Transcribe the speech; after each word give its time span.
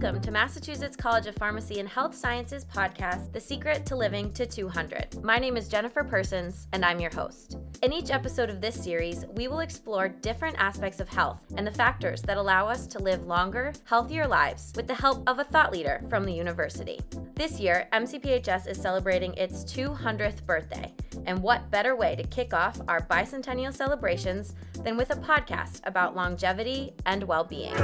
Welcome 0.00 0.22
to 0.22 0.30
Massachusetts 0.30 0.96
College 0.96 1.26
of 1.26 1.34
Pharmacy 1.34 1.80
and 1.80 1.88
Health 1.88 2.14
Sciences 2.14 2.64
podcast, 2.64 3.32
The 3.32 3.40
Secret 3.40 3.84
to 3.86 3.96
Living 3.96 4.32
to 4.34 4.46
200. 4.46 5.24
My 5.24 5.40
name 5.40 5.56
is 5.56 5.66
Jennifer 5.66 6.04
Persons, 6.04 6.68
and 6.72 6.84
I'm 6.84 7.00
your 7.00 7.10
host. 7.10 7.58
In 7.82 7.92
each 7.92 8.12
episode 8.12 8.48
of 8.48 8.60
this 8.60 8.80
series, 8.80 9.26
we 9.34 9.48
will 9.48 9.58
explore 9.58 10.08
different 10.08 10.54
aspects 10.60 11.00
of 11.00 11.08
health 11.08 11.40
and 11.56 11.66
the 11.66 11.72
factors 11.72 12.22
that 12.22 12.36
allow 12.36 12.68
us 12.68 12.86
to 12.86 13.00
live 13.00 13.26
longer, 13.26 13.72
healthier 13.86 14.28
lives 14.28 14.72
with 14.76 14.86
the 14.86 14.94
help 14.94 15.28
of 15.28 15.40
a 15.40 15.44
thought 15.44 15.72
leader 15.72 16.00
from 16.08 16.24
the 16.24 16.32
university. 16.32 17.00
This 17.34 17.58
year, 17.58 17.88
MCPHS 17.92 18.68
is 18.68 18.80
celebrating 18.80 19.34
its 19.34 19.64
200th 19.64 20.46
birthday, 20.46 20.94
and 21.26 21.42
what 21.42 21.72
better 21.72 21.96
way 21.96 22.14
to 22.14 22.22
kick 22.22 22.54
off 22.54 22.80
our 22.86 23.00
bicentennial 23.00 23.74
celebrations 23.74 24.54
than 24.84 24.96
with 24.96 25.10
a 25.10 25.16
podcast 25.16 25.80
about 25.82 26.14
longevity 26.14 26.94
and 27.04 27.24
well 27.24 27.42
being? 27.42 27.74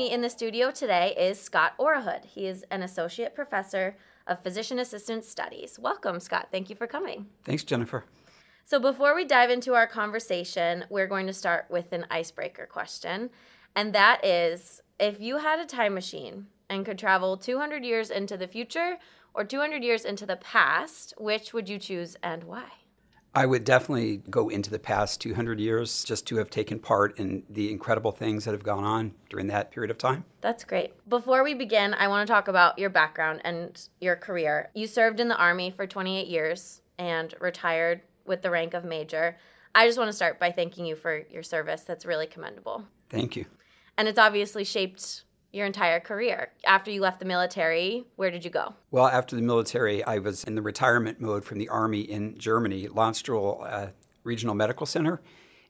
Me 0.00 0.10
in 0.10 0.22
the 0.22 0.30
studio 0.30 0.70
today 0.70 1.14
is 1.14 1.38
Scott 1.38 1.74
Orrahood. 1.78 2.24
He 2.24 2.46
is 2.46 2.64
an 2.70 2.82
associate 2.82 3.34
professor 3.34 3.98
of 4.26 4.42
physician 4.42 4.78
assistant 4.78 5.26
studies. 5.26 5.78
Welcome, 5.78 6.20
Scott. 6.20 6.48
Thank 6.50 6.70
you 6.70 6.74
for 6.74 6.86
coming. 6.86 7.26
Thanks, 7.44 7.64
Jennifer. 7.64 8.06
So, 8.64 8.80
before 8.80 9.14
we 9.14 9.26
dive 9.26 9.50
into 9.50 9.74
our 9.74 9.86
conversation, 9.86 10.86
we're 10.88 11.06
going 11.06 11.26
to 11.26 11.34
start 11.34 11.66
with 11.68 11.92
an 11.92 12.06
icebreaker 12.10 12.64
question. 12.64 13.28
And 13.76 13.94
that 13.94 14.24
is 14.24 14.80
if 14.98 15.20
you 15.20 15.36
had 15.36 15.60
a 15.60 15.66
time 15.66 15.92
machine 15.92 16.46
and 16.70 16.86
could 16.86 16.98
travel 16.98 17.36
200 17.36 17.84
years 17.84 18.08
into 18.08 18.38
the 18.38 18.48
future 18.48 18.96
or 19.34 19.44
200 19.44 19.84
years 19.84 20.06
into 20.06 20.24
the 20.24 20.36
past, 20.36 21.12
which 21.18 21.52
would 21.52 21.68
you 21.68 21.78
choose 21.78 22.16
and 22.22 22.44
why? 22.44 22.64
I 23.34 23.46
would 23.46 23.64
definitely 23.64 24.22
go 24.28 24.48
into 24.48 24.70
the 24.70 24.78
past 24.78 25.20
200 25.20 25.60
years 25.60 26.02
just 26.02 26.26
to 26.28 26.36
have 26.36 26.50
taken 26.50 26.80
part 26.80 27.18
in 27.18 27.44
the 27.48 27.70
incredible 27.70 28.10
things 28.10 28.44
that 28.44 28.52
have 28.52 28.64
gone 28.64 28.82
on 28.82 29.12
during 29.28 29.46
that 29.48 29.70
period 29.70 29.90
of 29.90 29.98
time. 29.98 30.24
That's 30.40 30.64
great. 30.64 30.94
Before 31.08 31.44
we 31.44 31.54
begin, 31.54 31.94
I 31.94 32.08
want 32.08 32.26
to 32.26 32.32
talk 32.32 32.48
about 32.48 32.78
your 32.78 32.90
background 32.90 33.40
and 33.44 33.80
your 34.00 34.16
career. 34.16 34.70
You 34.74 34.88
served 34.88 35.20
in 35.20 35.28
the 35.28 35.36
Army 35.36 35.70
for 35.70 35.86
28 35.86 36.26
years 36.26 36.80
and 36.98 37.32
retired 37.40 38.02
with 38.26 38.42
the 38.42 38.50
rank 38.50 38.74
of 38.74 38.84
major. 38.84 39.36
I 39.74 39.86
just 39.86 39.96
want 39.98 40.08
to 40.08 40.12
start 40.12 40.40
by 40.40 40.50
thanking 40.50 40.84
you 40.84 40.96
for 40.96 41.22
your 41.30 41.44
service. 41.44 41.82
That's 41.82 42.04
really 42.04 42.26
commendable. 42.26 42.84
Thank 43.08 43.36
you. 43.36 43.46
And 43.96 44.08
it's 44.08 44.18
obviously 44.18 44.64
shaped 44.64 45.22
your 45.52 45.66
entire 45.66 46.00
career. 46.00 46.52
After 46.64 46.90
you 46.90 47.00
left 47.00 47.18
the 47.18 47.24
military, 47.24 48.04
where 48.16 48.30
did 48.30 48.44
you 48.44 48.50
go? 48.50 48.74
Well, 48.90 49.06
after 49.06 49.36
the 49.36 49.42
military, 49.42 50.04
I 50.04 50.18
was 50.18 50.44
in 50.44 50.54
the 50.54 50.62
retirement 50.62 51.20
mode 51.20 51.44
from 51.44 51.58
the 51.58 51.68
Army 51.68 52.00
in 52.00 52.38
Germany, 52.38 52.88
Landstuhl 52.88 53.66
uh, 53.68 53.86
Regional 54.22 54.54
Medical 54.54 54.86
Center. 54.86 55.20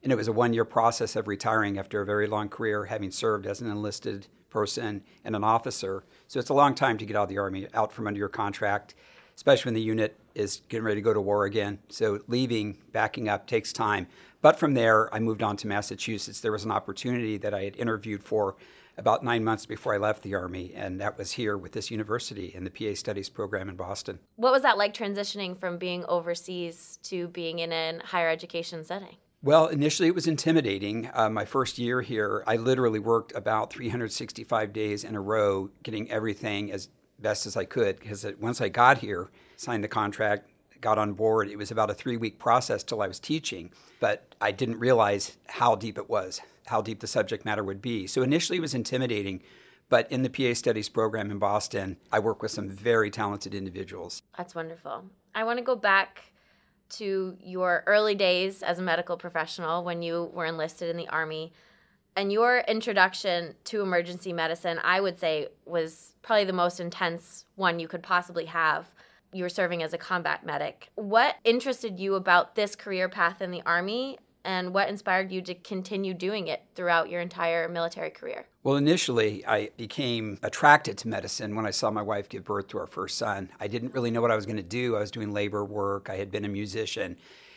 And 0.02 0.12
it 0.12 0.16
was 0.16 0.28
a 0.28 0.32
one 0.32 0.52
year 0.52 0.64
process 0.64 1.16
of 1.16 1.28
retiring 1.28 1.78
after 1.78 2.00
a 2.00 2.06
very 2.06 2.26
long 2.26 2.48
career, 2.48 2.86
having 2.86 3.10
served 3.10 3.46
as 3.46 3.60
an 3.60 3.70
enlisted 3.70 4.26
person 4.48 5.02
and 5.24 5.36
an 5.36 5.44
officer. 5.44 6.04
So 6.26 6.40
it's 6.40 6.48
a 6.48 6.54
long 6.54 6.74
time 6.74 6.98
to 6.98 7.06
get 7.06 7.16
out 7.16 7.24
of 7.24 7.28
the 7.28 7.38
Army, 7.38 7.66
out 7.74 7.92
from 7.92 8.06
under 8.06 8.18
your 8.18 8.28
contract, 8.28 8.94
especially 9.36 9.68
when 9.68 9.74
the 9.74 9.82
unit 9.82 10.18
is 10.34 10.62
getting 10.68 10.84
ready 10.84 11.00
to 11.00 11.04
go 11.04 11.12
to 11.12 11.20
war 11.20 11.44
again. 11.44 11.78
So 11.88 12.20
leaving, 12.28 12.78
backing 12.92 13.28
up 13.28 13.46
takes 13.46 13.72
time. 13.72 14.06
But 14.42 14.58
from 14.58 14.74
there, 14.74 15.14
I 15.14 15.18
moved 15.18 15.42
on 15.42 15.56
to 15.58 15.66
Massachusetts. 15.66 16.40
There 16.40 16.52
was 16.52 16.64
an 16.64 16.70
opportunity 16.70 17.36
that 17.38 17.52
I 17.52 17.64
had 17.64 17.76
interviewed 17.76 18.24
for 18.24 18.56
about 19.00 19.24
nine 19.24 19.42
months 19.42 19.66
before 19.66 19.94
I 19.94 19.96
left 19.96 20.22
the 20.22 20.34
Army, 20.34 20.72
and 20.76 21.00
that 21.00 21.18
was 21.18 21.32
here 21.32 21.56
with 21.56 21.72
this 21.72 21.90
university 21.90 22.52
in 22.54 22.64
the 22.64 22.70
PA 22.70 22.94
Studies 22.94 23.30
program 23.30 23.68
in 23.68 23.74
Boston. 23.74 24.20
What 24.36 24.52
was 24.52 24.62
that 24.62 24.78
like 24.78 24.94
transitioning 24.94 25.58
from 25.58 25.78
being 25.78 26.04
overseas 26.04 26.98
to 27.04 27.26
being 27.28 27.58
in 27.58 27.72
a 27.72 27.98
higher 28.04 28.28
education 28.28 28.84
setting? 28.84 29.16
Well, 29.42 29.68
initially 29.68 30.06
it 30.06 30.14
was 30.14 30.26
intimidating. 30.26 31.10
Uh, 31.14 31.30
my 31.30 31.46
first 31.46 31.78
year 31.78 32.02
here, 32.02 32.44
I 32.46 32.56
literally 32.56 32.98
worked 32.98 33.34
about 33.34 33.72
365 33.72 34.72
days 34.74 35.02
in 35.02 35.16
a 35.16 35.20
row, 35.20 35.70
getting 35.82 36.10
everything 36.10 36.70
as 36.70 36.90
best 37.18 37.46
as 37.46 37.56
I 37.56 37.64
could. 37.64 37.98
Because 37.98 38.26
once 38.38 38.60
I 38.60 38.68
got 38.68 38.98
here, 38.98 39.30
signed 39.56 39.82
the 39.82 39.88
contract, 39.88 40.50
got 40.80 40.98
on 40.98 41.12
board, 41.12 41.48
it 41.48 41.56
was 41.56 41.70
about 41.70 41.90
a 41.90 41.94
three 41.94 42.16
week 42.16 42.38
process 42.38 42.82
till 42.82 43.02
I 43.02 43.08
was 43.08 43.18
teaching. 43.18 43.72
But 44.00 44.34
I 44.40 44.52
didn't 44.52 44.78
realize 44.78 45.36
how 45.48 45.74
deep 45.74 45.98
it 45.98 46.08
was, 46.08 46.40
how 46.66 46.82
deep 46.82 47.00
the 47.00 47.06
subject 47.06 47.44
matter 47.44 47.64
would 47.64 47.82
be. 47.82 48.06
So 48.06 48.22
initially 48.22 48.58
it 48.58 48.62
was 48.62 48.74
intimidating. 48.74 49.42
But 49.88 50.10
in 50.10 50.22
the 50.22 50.30
PA 50.30 50.54
Studies 50.54 50.88
program 50.88 51.30
in 51.32 51.38
Boston, 51.38 51.96
I 52.12 52.20
work 52.20 52.42
with 52.42 52.52
some 52.52 52.68
very 52.68 53.10
talented 53.10 53.54
individuals. 53.54 54.22
That's 54.38 54.54
wonderful. 54.54 55.04
I 55.34 55.42
want 55.42 55.58
to 55.58 55.64
go 55.64 55.74
back 55.74 56.30
to 56.90 57.36
your 57.42 57.82
early 57.86 58.14
days 58.14 58.62
as 58.62 58.78
a 58.78 58.82
medical 58.82 59.16
professional 59.16 59.84
when 59.84 60.02
you 60.02 60.30
were 60.32 60.46
enlisted 60.46 60.90
in 60.90 60.96
the 60.96 61.08
Army. 61.08 61.52
And 62.16 62.32
your 62.32 62.58
introduction 62.66 63.54
to 63.64 63.82
emergency 63.82 64.32
medicine, 64.32 64.80
I 64.82 65.00
would 65.00 65.18
say, 65.18 65.48
was 65.64 66.14
probably 66.22 66.44
the 66.44 66.52
most 66.52 66.80
intense 66.80 67.44
one 67.54 67.78
you 67.78 67.88
could 67.88 68.02
possibly 68.02 68.46
have. 68.46 68.90
You 69.32 69.44
were 69.44 69.48
serving 69.48 69.82
as 69.82 69.92
a 69.92 69.98
combat 69.98 70.44
medic. 70.44 70.90
What 70.96 71.36
interested 71.44 72.00
you 72.00 72.14
about 72.14 72.54
this 72.54 72.74
career 72.74 73.08
path 73.08 73.40
in 73.40 73.50
the 73.50 73.62
Army, 73.64 74.18
and 74.44 74.72
what 74.72 74.88
inspired 74.88 75.30
you 75.30 75.42
to 75.42 75.54
continue 75.54 76.14
doing 76.14 76.48
it 76.48 76.62
throughout 76.74 77.10
your 77.10 77.20
entire 77.20 77.68
military 77.68 78.10
career? 78.10 78.46
Well, 78.62 78.76
initially, 78.76 79.44
I 79.46 79.70
became 79.76 80.38
attracted 80.42 80.96
to 80.98 81.08
medicine 81.08 81.54
when 81.54 81.66
I 81.66 81.70
saw 81.70 81.90
my 81.90 82.02
wife 82.02 82.28
give 82.28 82.44
birth 82.44 82.68
to 82.68 82.78
our 82.78 82.86
first 82.86 83.18
son. 83.18 83.50
I 83.60 83.68
didn't 83.68 83.94
really 83.94 84.10
know 84.10 84.20
what 84.20 84.30
I 84.30 84.36
was 84.36 84.46
going 84.46 84.56
to 84.56 84.62
do. 84.62 84.96
I 84.96 85.00
was 85.00 85.10
doing 85.10 85.32
labor 85.32 85.64
work, 85.64 86.08
I 86.10 86.16
had 86.16 86.30
been 86.30 86.44
a 86.44 86.48
musician. 86.48 87.16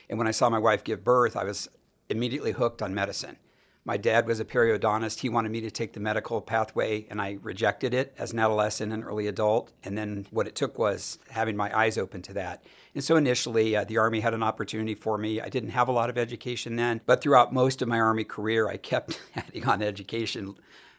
And 0.10 0.18
when 0.18 0.28
I 0.28 0.32
saw 0.32 0.50
my 0.50 0.60
wife 0.60 0.84
give 0.84 1.04
birth, 1.04 1.38
I 1.38 1.44
was 1.44 1.70
immediately 2.10 2.52
hooked 2.52 2.82
on 2.82 2.94
medicine. 2.94 3.38
My 3.86 3.98
dad 3.98 4.28
was 4.28 4.40
a 4.40 4.46
periodontist. 4.46 5.20
He 5.20 5.28
wanted 5.28 5.52
me 5.52 5.60
to 5.62 5.72
take 5.72 5.92
the 5.92 6.00
medical 6.00 6.40
pathway, 6.40 7.06
and 7.10 7.22
I 7.22 7.38
rejected 7.42 7.94
it 7.94 8.14
as 8.18 8.32
an 8.32 8.40
adolescent 8.40 8.94
and 8.94 9.04
early 9.04 9.28
adult. 9.28 9.74
And 9.84 9.98
then 9.98 10.26
what 10.32 10.48
it 10.48 10.56
took 10.56 10.80
was 10.80 11.20
having 11.30 11.58
my 11.58 11.78
eyes 11.78 11.98
open 11.98 12.22
to 12.24 12.34
that. 12.34 12.64
And 12.96 13.04
so 13.04 13.18
initially, 13.18 13.76
uh, 13.76 13.84
the 13.84 13.98
Army 13.98 14.22
had 14.22 14.34
an 14.34 14.42
opportunity 14.42 14.96
for 14.96 15.18
me. 15.18 15.42
I 15.42 15.50
didn't 15.50 15.72
have 15.72 15.90
a 15.90 15.92
lot 15.92 16.10
of 16.10 16.18
education 16.18 16.78
then, 16.78 17.02
but 17.06 17.22
throughout 17.22 17.52
most 17.52 17.82
of 17.82 17.90
my 17.90 18.00
Army 18.00 18.24
career, 18.24 18.70
I 18.70 18.78
kept 18.78 19.20
adding 19.36 19.66
on 19.66 19.82
education. 19.82 20.56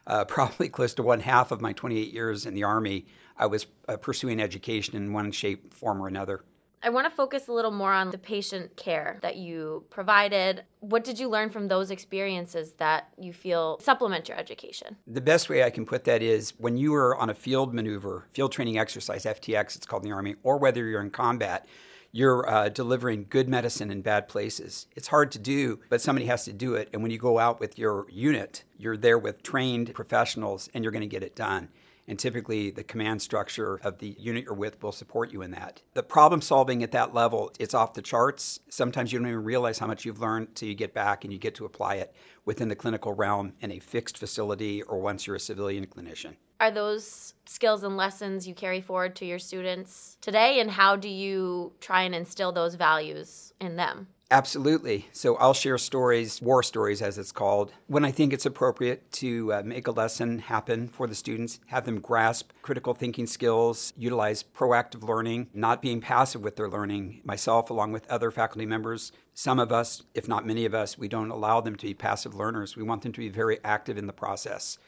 Uh, 0.06 0.26
probably 0.26 0.68
close 0.68 0.92
to 0.94 1.02
one 1.02 1.20
half 1.20 1.52
of 1.52 1.62
my 1.62 1.72
28 1.72 2.12
years 2.12 2.44
in 2.44 2.52
the 2.52 2.64
Army, 2.64 3.06
I 3.38 3.46
was 3.46 3.66
uh, 3.88 3.96
pursuing 3.96 4.40
education 4.40 4.94
in 4.94 5.14
one 5.14 5.32
shape, 5.32 5.72
form, 5.72 6.02
or 6.02 6.08
another. 6.08 6.44
I 6.84 6.90
want 6.90 7.06
to 7.06 7.10
focus 7.10 7.48
a 7.48 7.52
little 7.52 7.70
more 7.70 7.94
on 7.94 8.10
the 8.10 8.18
patient 8.18 8.76
care 8.76 9.18
that 9.22 9.36
you 9.36 9.84
provided. 9.88 10.64
What 10.80 11.02
did 11.02 11.18
you 11.18 11.30
learn 11.30 11.48
from 11.48 11.66
those 11.66 11.90
experiences 11.90 12.72
that 12.74 13.08
you 13.18 13.32
feel 13.32 13.78
supplement 13.80 14.28
your 14.28 14.36
education? 14.36 14.98
The 15.06 15.22
best 15.22 15.48
way 15.48 15.64
I 15.64 15.70
can 15.70 15.86
put 15.86 16.04
that 16.04 16.20
is 16.20 16.52
when 16.58 16.76
you 16.76 16.94
are 16.94 17.16
on 17.16 17.30
a 17.30 17.34
field 17.34 17.72
maneuver, 17.72 18.26
field 18.32 18.52
training 18.52 18.76
exercise, 18.76 19.24
FTX, 19.24 19.76
it's 19.76 19.86
called 19.86 20.02
in 20.04 20.10
the 20.10 20.14
Army, 20.14 20.34
or 20.42 20.58
whether 20.58 20.86
you're 20.86 21.00
in 21.00 21.08
combat, 21.08 21.66
you're 22.12 22.46
uh, 22.48 22.68
delivering 22.68 23.26
good 23.30 23.48
medicine 23.48 23.90
in 23.90 24.02
bad 24.02 24.28
places. 24.28 24.86
It's 24.94 25.08
hard 25.08 25.32
to 25.32 25.38
do, 25.38 25.80
but 25.88 26.02
somebody 26.02 26.26
has 26.26 26.44
to 26.44 26.52
do 26.52 26.74
it. 26.74 26.90
And 26.92 27.02
when 27.02 27.10
you 27.10 27.18
go 27.18 27.38
out 27.38 27.60
with 27.60 27.78
your 27.78 28.06
unit, 28.10 28.62
you're 28.76 28.98
there 28.98 29.18
with 29.18 29.42
trained 29.42 29.94
professionals 29.94 30.68
and 30.74 30.84
you're 30.84 30.92
going 30.92 31.00
to 31.00 31.06
get 31.06 31.22
it 31.22 31.34
done. 31.34 31.70
And 32.06 32.18
typically, 32.18 32.70
the 32.70 32.84
command 32.84 33.22
structure 33.22 33.80
of 33.82 33.98
the 33.98 34.14
unit 34.18 34.44
you're 34.44 34.54
with 34.54 34.82
will 34.82 34.92
support 34.92 35.32
you 35.32 35.42
in 35.42 35.52
that. 35.52 35.80
The 35.94 36.02
problem 36.02 36.42
solving 36.42 36.82
at 36.82 36.92
that 36.92 37.14
level, 37.14 37.50
it's 37.58 37.74
off 37.74 37.94
the 37.94 38.02
charts. 38.02 38.60
Sometimes 38.68 39.12
you 39.12 39.18
don't 39.18 39.28
even 39.28 39.42
realize 39.42 39.78
how 39.78 39.86
much 39.86 40.04
you've 40.04 40.20
learned 40.20 40.54
till 40.54 40.68
you 40.68 40.74
get 40.74 40.92
back 40.92 41.24
and 41.24 41.32
you 41.32 41.38
get 41.38 41.54
to 41.56 41.64
apply 41.64 41.94
it 41.96 42.14
within 42.44 42.68
the 42.68 42.76
clinical 42.76 43.14
realm 43.14 43.54
in 43.60 43.72
a 43.72 43.78
fixed 43.78 44.18
facility 44.18 44.82
or 44.82 44.98
once 44.98 45.26
you're 45.26 45.36
a 45.36 45.40
civilian 45.40 45.86
clinician. 45.86 46.36
Are 46.60 46.70
those 46.70 47.34
skills 47.46 47.82
and 47.82 47.96
lessons 47.96 48.46
you 48.46 48.54
carry 48.54 48.80
forward 48.80 49.16
to 49.16 49.24
your 49.24 49.38
students 49.38 50.16
today? 50.20 50.60
And 50.60 50.70
how 50.70 50.96
do 50.96 51.08
you 51.08 51.72
try 51.80 52.02
and 52.02 52.14
instill 52.14 52.52
those 52.52 52.74
values 52.74 53.52
in 53.60 53.76
them? 53.76 54.08
Absolutely. 54.30 55.06
So 55.12 55.36
I'll 55.36 55.54
share 55.54 55.76
stories, 55.76 56.40
war 56.40 56.62
stories 56.62 57.02
as 57.02 57.18
it's 57.18 57.30
called, 57.30 57.72
when 57.88 58.06
I 58.06 58.10
think 58.10 58.32
it's 58.32 58.46
appropriate 58.46 59.12
to 59.12 59.52
uh, 59.52 59.62
make 59.64 59.86
a 59.86 59.90
lesson 59.90 60.38
happen 60.38 60.88
for 60.88 61.06
the 61.06 61.14
students, 61.14 61.60
have 61.66 61.84
them 61.84 62.00
grasp 62.00 62.50
critical 62.62 62.94
thinking 62.94 63.26
skills, 63.26 63.92
utilize 63.98 64.42
proactive 64.42 65.06
learning, 65.06 65.48
not 65.52 65.82
being 65.82 66.00
passive 66.00 66.42
with 66.42 66.56
their 66.56 66.70
learning. 66.70 67.20
Myself, 67.22 67.68
along 67.68 67.92
with 67.92 68.10
other 68.10 68.30
faculty 68.30 68.64
members, 68.64 69.12
some 69.34 69.58
of 69.58 69.70
us, 69.70 70.02
if 70.14 70.26
not 70.26 70.46
many 70.46 70.64
of 70.64 70.74
us, 70.74 70.96
we 70.96 71.06
don't 71.06 71.30
allow 71.30 71.60
them 71.60 71.76
to 71.76 71.86
be 71.86 71.94
passive 71.94 72.34
learners. 72.34 72.76
We 72.76 72.82
want 72.82 73.02
them 73.02 73.12
to 73.12 73.20
be 73.20 73.28
very 73.28 73.58
active 73.62 73.98
in 73.98 74.06
the 74.06 74.12
process. 74.12 74.78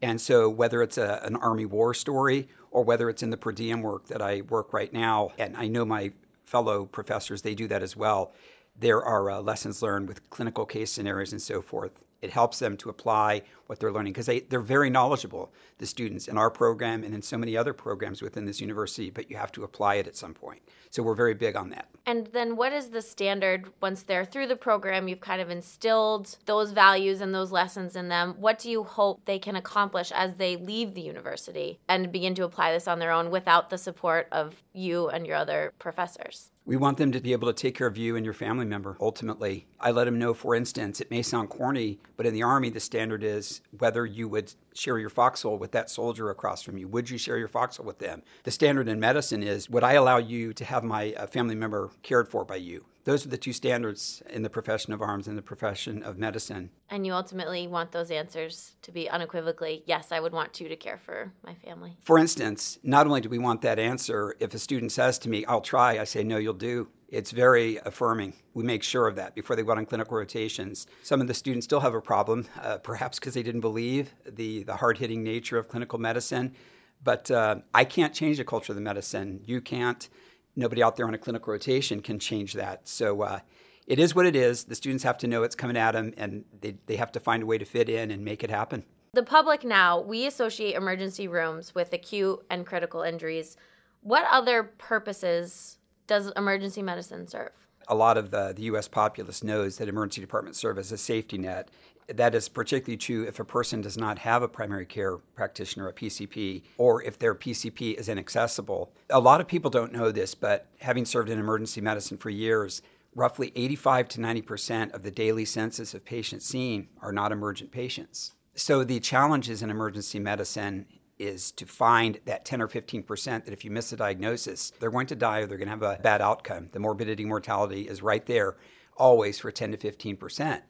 And 0.00 0.18
so, 0.18 0.48
whether 0.48 0.82
it's 0.82 0.96
a, 0.96 1.20
an 1.22 1.36
Army 1.36 1.66
war 1.66 1.92
story 1.92 2.48
or 2.70 2.82
whether 2.82 3.10
it's 3.10 3.22
in 3.22 3.28
the 3.28 3.36
per 3.36 3.52
diem 3.52 3.82
work 3.82 4.06
that 4.06 4.22
I 4.22 4.40
work 4.40 4.72
right 4.72 4.92
now, 4.92 5.32
and 5.38 5.54
I 5.56 5.68
know 5.68 5.84
my 5.84 6.12
fellow 6.44 6.86
professors, 6.86 7.42
they 7.42 7.54
do 7.54 7.68
that 7.68 7.82
as 7.82 7.94
well 7.94 8.32
there 8.80 9.04
are 9.04 9.30
uh, 9.30 9.40
lessons 9.40 9.82
learned 9.82 10.08
with 10.08 10.28
clinical 10.30 10.66
case 10.66 10.90
scenarios 10.90 11.32
and 11.32 11.40
so 11.40 11.62
forth. 11.62 11.92
It 12.22 12.30
helps 12.30 12.58
them 12.58 12.76
to 12.78 12.90
apply 12.90 13.42
what 13.66 13.80
they're 13.80 13.92
learning 13.92 14.12
because 14.12 14.26
they, 14.26 14.40
they're 14.40 14.60
very 14.60 14.90
knowledgeable, 14.90 15.52
the 15.78 15.86
students 15.86 16.28
in 16.28 16.36
our 16.36 16.50
program 16.50 17.02
and 17.02 17.14
in 17.14 17.22
so 17.22 17.38
many 17.38 17.56
other 17.56 17.72
programs 17.72 18.20
within 18.20 18.44
this 18.44 18.60
university, 18.60 19.08
but 19.08 19.30
you 19.30 19.38
have 19.38 19.52
to 19.52 19.64
apply 19.64 19.94
it 19.94 20.06
at 20.06 20.16
some 20.16 20.34
point. 20.34 20.60
So 20.90 21.02
we're 21.02 21.14
very 21.14 21.34
big 21.34 21.56
on 21.56 21.70
that. 21.70 21.88
And 22.04 22.26
then 22.28 22.56
what 22.56 22.72
is 22.72 22.90
the 22.90 23.00
standard 23.00 23.72
once 23.80 24.02
they're 24.02 24.24
through 24.24 24.48
the 24.48 24.56
program? 24.56 25.08
You've 25.08 25.20
kind 25.20 25.40
of 25.40 25.48
instilled 25.48 26.36
those 26.44 26.72
values 26.72 27.20
and 27.20 27.34
those 27.34 27.52
lessons 27.52 27.96
in 27.96 28.08
them. 28.08 28.34
What 28.38 28.58
do 28.58 28.70
you 28.70 28.82
hope 28.82 29.24
they 29.24 29.38
can 29.38 29.56
accomplish 29.56 30.10
as 30.12 30.34
they 30.34 30.56
leave 30.56 30.94
the 30.94 31.00
university 31.00 31.78
and 31.88 32.12
begin 32.12 32.34
to 32.34 32.44
apply 32.44 32.72
this 32.72 32.88
on 32.88 32.98
their 32.98 33.12
own 33.12 33.30
without 33.30 33.70
the 33.70 33.78
support 33.78 34.28
of 34.32 34.62
you 34.74 35.08
and 35.08 35.26
your 35.26 35.36
other 35.36 35.72
professors? 35.78 36.50
We 36.70 36.76
want 36.76 36.98
them 36.98 37.10
to 37.10 37.20
be 37.20 37.32
able 37.32 37.48
to 37.48 37.52
take 37.52 37.74
care 37.74 37.88
of 37.88 37.96
you 37.96 38.14
and 38.14 38.24
your 38.24 38.32
family 38.32 38.64
member 38.64 38.96
ultimately. 39.00 39.66
I 39.80 39.90
let 39.90 40.04
them 40.04 40.20
know, 40.20 40.32
for 40.32 40.54
instance, 40.54 41.00
it 41.00 41.10
may 41.10 41.20
sound 41.20 41.48
corny, 41.48 41.98
but 42.16 42.26
in 42.26 42.32
the 42.32 42.44
Army, 42.44 42.70
the 42.70 42.78
standard 42.78 43.24
is 43.24 43.60
whether 43.76 44.06
you 44.06 44.28
would 44.28 44.54
share 44.72 44.96
your 44.96 45.10
foxhole 45.10 45.58
with 45.58 45.72
that 45.72 45.90
soldier 45.90 46.30
across 46.30 46.62
from 46.62 46.78
you. 46.78 46.86
Would 46.86 47.10
you 47.10 47.18
share 47.18 47.38
your 47.38 47.48
foxhole 47.48 47.84
with 47.84 47.98
them? 47.98 48.22
The 48.44 48.52
standard 48.52 48.86
in 48.86 49.00
medicine 49.00 49.42
is 49.42 49.68
would 49.68 49.82
I 49.82 49.94
allow 49.94 50.18
you 50.18 50.52
to 50.52 50.64
have 50.64 50.84
my 50.84 51.12
uh, 51.14 51.26
family 51.26 51.56
member 51.56 51.90
cared 52.04 52.28
for 52.28 52.44
by 52.44 52.56
you? 52.56 52.84
Those 53.04 53.24
are 53.24 53.30
the 53.30 53.38
two 53.38 53.52
standards 53.52 54.22
in 54.28 54.42
the 54.42 54.50
profession 54.50 54.92
of 54.92 55.00
arms 55.00 55.26
and 55.26 55.36
the 55.36 55.42
profession 55.42 56.02
of 56.02 56.18
medicine. 56.18 56.70
And 56.90 57.06
you 57.06 57.12
ultimately 57.12 57.66
want 57.66 57.92
those 57.92 58.10
answers 58.10 58.76
to 58.82 58.92
be 58.92 59.08
unequivocally 59.08 59.82
yes, 59.86 60.12
I 60.12 60.20
would 60.20 60.32
want 60.32 60.60
you 60.60 60.68
to 60.68 60.76
care 60.76 60.98
for 60.98 61.32
my 61.44 61.54
family. 61.54 61.96
For 62.00 62.18
instance, 62.18 62.78
not 62.82 63.06
only 63.06 63.20
do 63.20 63.28
we 63.28 63.38
want 63.38 63.62
that 63.62 63.78
answer, 63.78 64.34
if 64.40 64.54
a 64.54 64.58
student 64.58 64.92
says 64.92 65.18
to 65.20 65.28
me, 65.28 65.44
I'll 65.46 65.60
try, 65.60 65.98
I 65.98 66.04
say, 66.04 66.22
no, 66.24 66.36
you'll 66.36 66.54
do. 66.54 66.88
It's 67.08 67.32
very 67.32 67.78
affirming. 67.84 68.34
We 68.54 68.62
make 68.62 68.84
sure 68.84 69.08
of 69.08 69.16
that 69.16 69.34
before 69.34 69.56
they 69.56 69.62
go 69.62 69.72
out 69.72 69.78
on 69.78 69.86
clinical 69.86 70.16
rotations. 70.16 70.86
Some 71.02 71.20
of 71.20 71.26
the 71.26 71.34
students 71.34 71.64
still 71.64 71.80
have 71.80 71.94
a 71.94 72.00
problem, 72.00 72.46
uh, 72.62 72.78
perhaps 72.78 73.18
because 73.18 73.34
they 73.34 73.42
didn't 73.42 73.62
believe 73.62 74.14
the, 74.24 74.62
the 74.62 74.76
hard 74.76 74.98
hitting 74.98 75.24
nature 75.24 75.58
of 75.58 75.68
clinical 75.68 75.98
medicine. 75.98 76.54
But 77.02 77.30
uh, 77.30 77.56
I 77.74 77.84
can't 77.84 78.14
change 78.14 78.36
the 78.36 78.44
culture 78.44 78.72
of 78.72 78.76
the 78.76 78.82
medicine. 78.82 79.40
You 79.44 79.60
can't 79.60 80.08
nobody 80.56 80.82
out 80.82 80.96
there 80.96 81.06
on 81.06 81.14
a 81.14 81.18
clinical 81.18 81.52
rotation 81.52 82.00
can 82.00 82.18
change 82.18 82.54
that. 82.54 82.88
So 82.88 83.22
uh, 83.22 83.40
it 83.86 83.98
is 83.98 84.14
what 84.14 84.26
it 84.26 84.36
is. 84.36 84.64
The 84.64 84.74
students 84.74 85.04
have 85.04 85.18
to 85.18 85.26
know 85.26 85.42
it's 85.42 85.54
coming 85.54 85.76
at 85.76 85.92
them, 85.92 86.12
and 86.16 86.44
they, 86.60 86.76
they 86.86 86.96
have 86.96 87.12
to 87.12 87.20
find 87.20 87.42
a 87.42 87.46
way 87.46 87.58
to 87.58 87.64
fit 87.64 87.88
in 87.88 88.10
and 88.10 88.24
make 88.24 88.44
it 88.44 88.50
happen. 88.50 88.84
The 89.12 89.22
public 89.24 89.64
now, 89.64 90.00
we 90.00 90.26
associate 90.26 90.76
emergency 90.76 91.26
rooms 91.26 91.74
with 91.74 91.92
acute 91.92 92.44
and 92.48 92.64
critical 92.64 93.02
injuries. 93.02 93.56
What 94.02 94.26
other 94.30 94.62
purposes 94.62 95.78
does 96.06 96.32
emergency 96.36 96.82
medicine 96.82 97.26
serve? 97.26 97.66
A 97.88 97.94
lot 97.94 98.16
of 98.16 98.30
the, 98.30 98.52
the 98.54 98.62
U.S. 98.62 98.88
populace 98.88 99.42
knows 99.42 99.78
that 99.78 99.88
emergency 99.88 100.20
departments 100.20 100.58
serve 100.58 100.78
as 100.78 100.92
a 100.92 100.98
safety 100.98 101.38
net 101.38 101.68
that 102.14 102.34
is 102.34 102.48
particularly 102.48 102.96
true 102.96 103.24
if 103.24 103.38
a 103.38 103.44
person 103.44 103.80
does 103.80 103.96
not 103.96 104.18
have 104.18 104.42
a 104.42 104.48
primary 104.48 104.86
care 104.86 105.16
practitioner, 105.16 105.88
a 105.88 105.92
PCP, 105.92 106.62
or 106.76 107.02
if 107.02 107.18
their 107.18 107.34
PCP 107.34 107.94
is 107.94 108.08
inaccessible. 108.08 108.92
A 109.10 109.20
lot 109.20 109.40
of 109.40 109.46
people 109.46 109.70
don't 109.70 109.92
know 109.92 110.10
this, 110.10 110.34
but 110.34 110.66
having 110.80 111.04
served 111.04 111.28
in 111.28 111.38
emergency 111.38 111.80
medicine 111.80 112.16
for 112.16 112.30
years, 112.30 112.82
roughly 113.14 113.52
85 113.54 114.08
to 114.08 114.20
90 114.20 114.42
percent 114.42 114.92
of 114.92 115.02
the 115.02 115.10
daily 115.10 115.44
census 115.44 115.94
of 115.94 116.04
patients 116.04 116.46
seen 116.46 116.88
are 117.00 117.12
not 117.12 117.32
emergent 117.32 117.70
patients. 117.70 118.32
So 118.54 118.84
the 118.84 119.00
challenges 119.00 119.62
in 119.62 119.70
emergency 119.70 120.18
medicine 120.18 120.86
is 121.20 121.52
to 121.52 121.66
find 121.66 122.18
that 122.24 122.44
10 122.44 122.62
or 122.62 122.68
15 122.68 123.02
percent 123.02 123.44
that 123.44 123.52
if 123.52 123.64
you 123.64 123.70
miss 123.70 123.92
a 123.92 123.96
diagnosis, 123.96 124.72
they're 124.80 124.90
going 124.90 125.06
to 125.08 125.16
die 125.16 125.40
or 125.40 125.46
they're 125.46 125.58
going 125.58 125.68
to 125.68 125.70
have 125.70 125.82
a 125.82 126.00
bad 126.02 126.20
outcome. 126.20 126.68
The 126.72 126.80
morbidity 126.80 127.24
mortality 127.24 127.88
is 127.88 128.02
right 128.02 128.24
there 128.26 128.56
always 128.96 129.38
for 129.38 129.50
10 129.50 129.72
to 129.72 129.76
15 129.76 130.16
percent. 130.16 130.64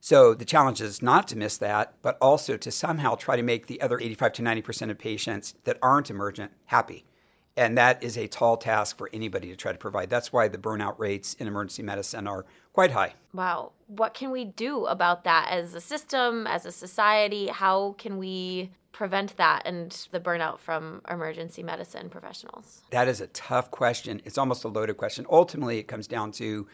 So 0.00 0.32
the 0.32 0.44
challenge 0.44 0.80
is 0.80 1.02
not 1.02 1.26
to 1.28 1.36
miss 1.36 1.56
that, 1.58 1.94
but 2.02 2.16
also 2.20 2.56
to 2.56 2.70
somehow 2.70 3.16
try 3.16 3.36
to 3.36 3.42
make 3.42 3.66
the 3.66 3.80
other 3.80 3.98
85 3.98 4.34
to 4.34 4.42
90% 4.42 4.90
of 4.90 4.98
patients 4.98 5.54
that 5.64 5.78
aren't 5.82 6.10
emergent 6.10 6.52
happy. 6.66 7.04
And 7.58 7.76
that 7.76 8.04
is 8.04 8.16
a 8.16 8.28
tall 8.28 8.56
task 8.56 8.96
for 8.96 9.10
anybody 9.12 9.48
to 9.48 9.56
try 9.56 9.72
to 9.72 9.78
provide. 9.78 10.08
That's 10.08 10.32
why 10.32 10.46
the 10.46 10.58
burnout 10.58 10.96
rates 10.96 11.34
in 11.34 11.48
emergency 11.48 11.82
medicine 11.82 12.28
are 12.28 12.46
quite 12.72 12.92
high. 12.92 13.14
Wow. 13.34 13.72
What 13.88 14.14
can 14.14 14.30
we 14.30 14.44
do 14.44 14.86
about 14.86 15.24
that 15.24 15.48
as 15.50 15.74
a 15.74 15.80
system, 15.80 16.46
as 16.46 16.64
a 16.64 16.70
society? 16.70 17.48
How 17.48 17.96
can 17.98 18.16
we 18.16 18.70
prevent 18.92 19.36
that 19.38 19.62
and 19.66 19.90
the 20.12 20.20
burnout 20.20 20.60
from 20.60 21.02
emergency 21.10 21.64
medicine 21.64 22.08
professionals? 22.08 22.82
That 22.90 23.08
is 23.08 23.20
a 23.20 23.26
tough 23.26 23.72
question. 23.72 24.22
It's 24.24 24.38
almost 24.38 24.62
a 24.62 24.68
loaded 24.68 24.96
question. 24.96 25.26
Ultimately, 25.28 25.78
it 25.78 25.88
comes 25.88 26.06
down 26.06 26.30
to 26.32 26.68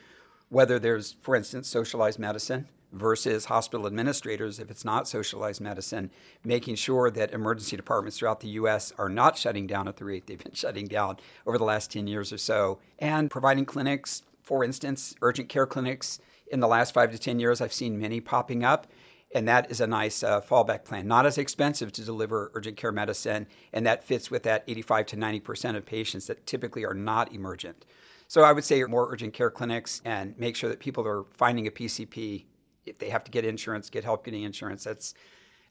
whether 0.51 0.79
there's, 0.79 1.17
for 1.23 1.35
instance, 1.35 1.67
socialized 1.67 2.19
medicine 2.19 2.69
versus 2.95 3.47
hospital 3.47 3.87
administrators, 3.87 4.59
if 4.59 4.71
it's 4.71 4.85
not 4.85 5.09
socialized 5.09 5.61
medicine, 5.61 6.11
making 6.45 6.77
sure 6.77 7.11
that 7.11 7.33
emergency 7.33 7.77
departments 7.77 8.19
throughout 8.19 8.41
the 8.41 8.49
U.S. 8.49 8.93
are 8.97 9.09
not 9.09 9.37
shutting 9.37 9.67
down 9.67 9.89
at 9.89 9.97
the 9.97 10.05
rate 10.05 10.27
they've 10.27 10.43
been 10.43 10.55
shutting 10.55 10.87
down 10.87 11.19
over 11.47 11.59
the 11.59 11.65
last 11.65 11.91
10 11.93 12.07
years 12.07 12.33
or 12.33 12.39
so, 12.39 12.79
and 12.99 13.31
providing 13.31 13.65
clinics, 13.65 14.23
for 14.43 14.65
instance, 14.65 15.15
urgent 15.23 15.49
care 15.49 15.67
clinics. 15.67 16.21
In 16.51 16.61
the 16.61 16.69
last 16.69 16.95
five 16.95 17.11
to 17.11 17.19
10 17.19 17.41
years, 17.41 17.61
I've 17.61 17.73
seen 17.73 17.99
many 17.99 18.21
popping 18.21 18.65
up. 18.65 18.87
And 19.35 19.49
that 19.49 19.69
is 19.69 19.81
a 19.81 19.87
nice 19.89 20.23
uh, 20.23 20.41
fallback 20.41 20.85
plan. 20.85 21.09
Not 21.09 21.27
as 21.27 21.39
expensive 21.39 21.91
to 21.93 22.05
deliver 22.05 22.53
urgent 22.55 22.77
care 22.77 22.93
medicine, 22.93 23.49
and 23.73 23.85
that 23.85 24.05
fits 24.05 24.31
with 24.31 24.45
that 24.45 24.63
85 24.69 25.07
to 25.07 25.17
90% 25.17 25.77
of 25.77 25.85
patients 25.85 26.29
that 26.29 26.47
typically 26.47 26.85
are 26.85 26.95
not 26.95 27.33
emergent. 27.35 27.85
So 28.29 28.43
I 28.43 28.53
would 28.53 28.65
say 28.65 28.83
more 28.85 29.13
urgent 29.13 29.35
care 29.35 29.51
clinics 29.51 30.01
and 30.05 30.39
make 30.39 30.55
sure 30.57 30.71
that 30.71 30.79
people 30.79 31.07
are 31.07 31.25
finding 31.33 31.67
a 31.67 31.71
PCP 31.71 32.45
if 32.87 32.99
they 32.99 33.11
have 33.11 33.25
to 33.25 33.31
get 33.31 33.45
insurance, 33.45 33.91
get 33.91 34.05
help 34.05 34.25
getting 34.25 34.43
insurance. 34.43 34.85
That's 34.85 35.15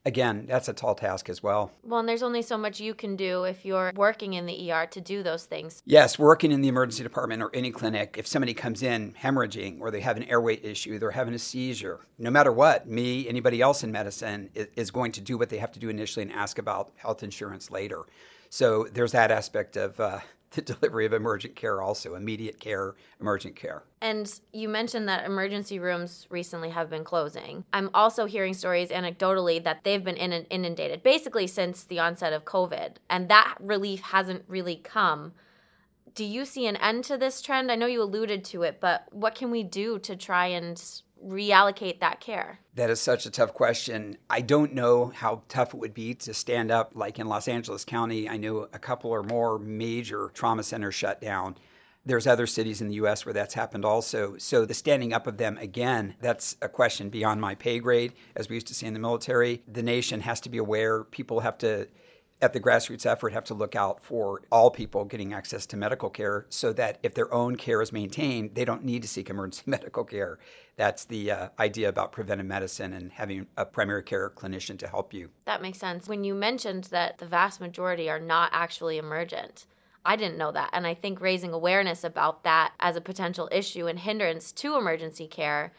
again, 0.05 0.45
that's 0.47 0.67
a 0.67 0.73
tall 0.73 0.95
task 0.95 1.29
as 1.29 1.41
well. 1.41 1.71
Well, 1.83 1.99
and 1.99 2.09
there's 2.09 2.23
only 2.23 2.41
so 2.41 2.57
much 2.57 2.79
you 2.79 2.93
can 2.93 3.15
do 3.15 3.43
if 3.43 3.65
you're 3.65 3.91
working 3.95 4.33
in 4.33 4.45
the 4.45 4.71
ER 4.71 4.85
to 4.87 5.01
do 5.01 5.23
those 5.23 5.45
things. 5.45 5.81
Yes, 5.85 6.19
working 6.19 6.51
in 6.51 6.61
the 6.61 6.67
emergency 6.67 7.03
department 7.03 7.41
or 7.41 7.49
any 7.53 7.71
clinic, 7.71 8.15
if 8.17 8.27
somebody 8.27 8.53
comes 8.53 8.83
in 8.83 9.13
hemorrhaging 9.21 9.79
or 9.79 9.91
they 9.91 10.01
have 10.01 10.17
an 10.17 10.23
airway 10.23 10.61
issue, 10.61 10.99
they're 10.99 11.11
having 11.11 11.33
a 11.33 11.39
seizure, 11.39 12.01
no 12.17 12.29
matter 12.29 12.51
what, 12.51 12.87
me, 12.87 13.27
anybody 13.27 13.61
else 13.61 13.83
in 13.83 13.91
medicine 13.91 14.49
is 14.53 14.91
going 14.91 15.11
to 15.13 15.21
do 15.21 15.37
what 15.37 15.49
they 15.49 15.57
have 15.57 15.71
to 15.71 15.79
do 15.79 15.89
initially 15.89 16.23
and 16.23 16.33
ask 16.33 16.57
about 16.57 16.91
health 16.95 17.23
insurance 17.23 17.71
later. 17.71 18.03
So 18.49 18.87
there's 18.91 19.13
that 19.13 19.31
aspect 19.31 19.77
of 19.77 19.99
uh, 19.99 20.19
the 20.53 20.61
delivery 20.73 21.05
of 21.05 21.13
emergent 21.13 21.55
care, 21.55 21.81
also 21.81 22.15
immediate 22.15 22.59
care, 22.59 22.95
emergent 23.19 23.55
care. 23.55 23.83
And 24.01 24.31
you 24.51 24.69
mentioned 24.69 25.07
that 25.09 25.25
emergency 25.25 25.79
rooms 25.79 26.27
recently 26.29 26.69
have 26.69 26.89
been 26.89 27.03
closing. 27.03 27.63
I'm 27.73 27.89
also 27.93 28.25
hearing 28.25 28.53
stories 28.53 28.89
anecdotally 28.89 29.63
that 29.63 29.83
they've 29.83 30.03
been 30.03 30.17
inundated 30.17 31.03
basically 31.03 31.47
since 31.47 31.83
the 31.83 31.99
onset 31.99 32.33
of 32.33 32.45
COVID, 32.45 32.95
and 33.09 33.29
that 33.29 33.55
relief 33.59 34.01
hasn't 34.01 34.43
really 34.47 34.75
come. 34.75 35.33
Do 36.15 36.23
you 36.23 36.45
see 36.45 36.67
an 36.67 36.75
end 36.77 37.05
to 37.05 37.17
this 37.17 37.41
trend? 37.41 37.71
I 37.71 37.75
know 37.75 37.87
you 37.87 38.01
alluded 38.01 38.43
to 38.45 38.61
it, 38.63 38.79
but 38.79 39.07
what 39.11 39.33
can 39.33 39.49
we 39.49 39.63
do 39.63 39.97
to 39.99 40.15
try 40.15 40.47
and 40.47 40.79
reallocate 41.23 41.99
that 41.99 42.19
care? 42.19 42.59
That 42.75 42.89
is 42.89 42.99
such 42.99 43.25
a 43.25 43.31
tough 43.31 43.53
question. 43.53 44.17
I 44.29 44.41
don't 44.41 44.73
know 44.73 45.07
how 45.07 45.43
tough 45.47 45.73
it 45.73 45.77
would 45.77 45.93
be 45.93 46.13
to 46.15 46.33
stand 46.33 46.71
up, 46.71 46.91
like 46.93 47.19
in 47.19 47.27
Los 47.27 47.47
Angeles 47.47 47.85
County. 47.85 48.27
I 48.27 48.37
know 48.37 48.67
a 48.73 48.79
couple 48.79 49.11
or 49.11 49.23
more 49.23 49.59
major 49.59 50.31
trauma 50.33 50.63
centers 50.63 50.95
shut 50.95 51.21
down. 51.21 51.55
There's 52.05 52.27
other 52.27 52.47
cities 52.47 52.81
in 52.81 52.89
the 52.89 52.95
US 52.95 53.25
where 53.25 53.33
that's 53.33 53.53
happened 53.53 53.85
also. 53.85 54.35
So 54.37 54.65
the 54.65 54.73
standing 54.73 55.13
up 55.13 55.25
of 55.25 55.37
them 55.37 55.57
again, 55.57 56.15
that's 56.19 56.57
a 56.61 56.67
question 56.67 57.09
beyond 57.09 57.39
my 57.39 57.55
pay 57.55 57.79
grade, 57.79 58.13
as 58.35 58.49
we 58.49 58.55
used 58.55 58.67
to 58.67 58.73
say 58.73 58.87
in 58.87 58.93
the 58.93 58.99
military. 58.99 59.63
The 59.71 59.83
nation 59.83 60.19
has 60.21 60.41
to 60.41 60.49
be 60.49 60.57
aware, 60.57 61.05
people 61.05 61.39
have 61.39 61.57
to 61.59 61.87
at 62.43 62.51
the 62.51 62.59
grassroots 62.59 63.05
effort 63.05 63.31
have 63.31 63.45
to 63.45 63.53
look 63.53 63.73
out 63.73 64.03
for 64.03 64.41
all 64.51 64.69
people 64.69 65.05
getting 65.05 65.33
access 65.33 65.65
to 65.65 65.77
medical 65.77 66.09
care 66.09 66.45
so 66.49 66.73
that 66.73 66.99
if 67.01 67.13
their 67.13 67.33
own 67.33 67.55
care 67.55 67.81
is 67.81 67.93
maintained, 67.93 68.53
they 68.53 68.65
don't 68.65 68.83
need 68.83 69.01
to 69.01 69.07
seek 69.07 69.29
emergency 69.29 69.63
medical 69.67 70.03
care. 70.03 70.37
That's 70.75 71.05
the 71.05 71.31
uh, 71.31 71.49
idea 71.57 71.87
about 71.87 72.11
preventive 72.11 72.45
medicine 72.45 72.91
and 72.91 73.13
having 73.13 73.47
a 73.55 73.65
primary 73.65 74.03
care 74.03 74.29
clinician 74.29 74.77
to 74.79 74.87
help 74.87 75.13
you. 75.13 75.29
That 75.45 75.61
makes 75.61 75.77
sense. 75.77 76.09
When 76.09 76.25
you 76.25 76.35
mentioned 76.35 76.85
that 76.85 77.19
the 77.19 77.25
vast 77.25 77.61
majority 77.61 78.09
are 78.09 78.19
not 78.19 78.49
actually 78.51 78.97
emergent, 78.97 79.65
I 80.05 80.17
didn't 80.17 80.37
know 80.37 80.51
that. 80.51 80.69
And 80.73 80.85
I 80.85 80.95
think 80.95 81.21
raising 81.21 81.53
awareness 81.53 82.03
about 82.03 82.43
that 82.43 82.73
as 82.81 82.97
a 82.97 83.01
potential 83.01 83.47
issue 83.53 83.87
and 83.87 83.99
hindrance 83.99 84.51
to 84.51 84.75
emergency 84.75 85.27
care 85.27 85.71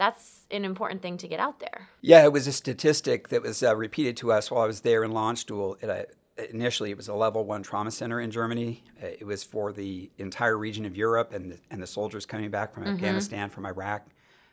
that's 0.00 0.46
an 0.50 0.64
important 0.64 1.02
thing 1.02 1.18
to 1.18 1.28
get 1.28 1.40
out 1.40 1.60
there. 1.60 1.90
Yeah, 2.00 2.24
it 2.24 2.32
was 2.32 2.46
a 2.46 2.52
statistic 2.52 3.28
that 3.28 3.42
was 3.42 3.62
uh, 3.62 3.76
repeated 3.76 4.16
to 4.18 4.32
us 4.32 4.50
while 4.50 4.62
I 4.62 4.66
was 4.66 4.80
there 4.80 5.04
in 5.04 5.14
uh, 5.14 6.02
initially, 6.48 6.90
it 6.90 6.96
was 6.96 7.08
a 7.08 7.14
level 7.14 7.44
one 7.44 7.62
trauma 7.62 7.90
center 7.90 8.18
in 8.18 8.30
Germany. 8.30 8.82
It 8.98 9.26
was 9.26 9.44
for 9.44 9.74
the 9.74 10.10
entire 10.16 10.56
region 10.56 10.86
of 10.86 10.96
Europe 10.96 11.34
and 11.34 11.52
the, 11.52 11.58
and 11.70 11.82
the 11.82 11.86
soldiers 11.86 12.24
coming 12.24 12.50
back 12.50 12.72
from 12.72 12.84
mm-hmm. 12.84 12.94
Afghanistan, 12.94 13.50
from 13.50 13.66
Iraq, 13.66 14.06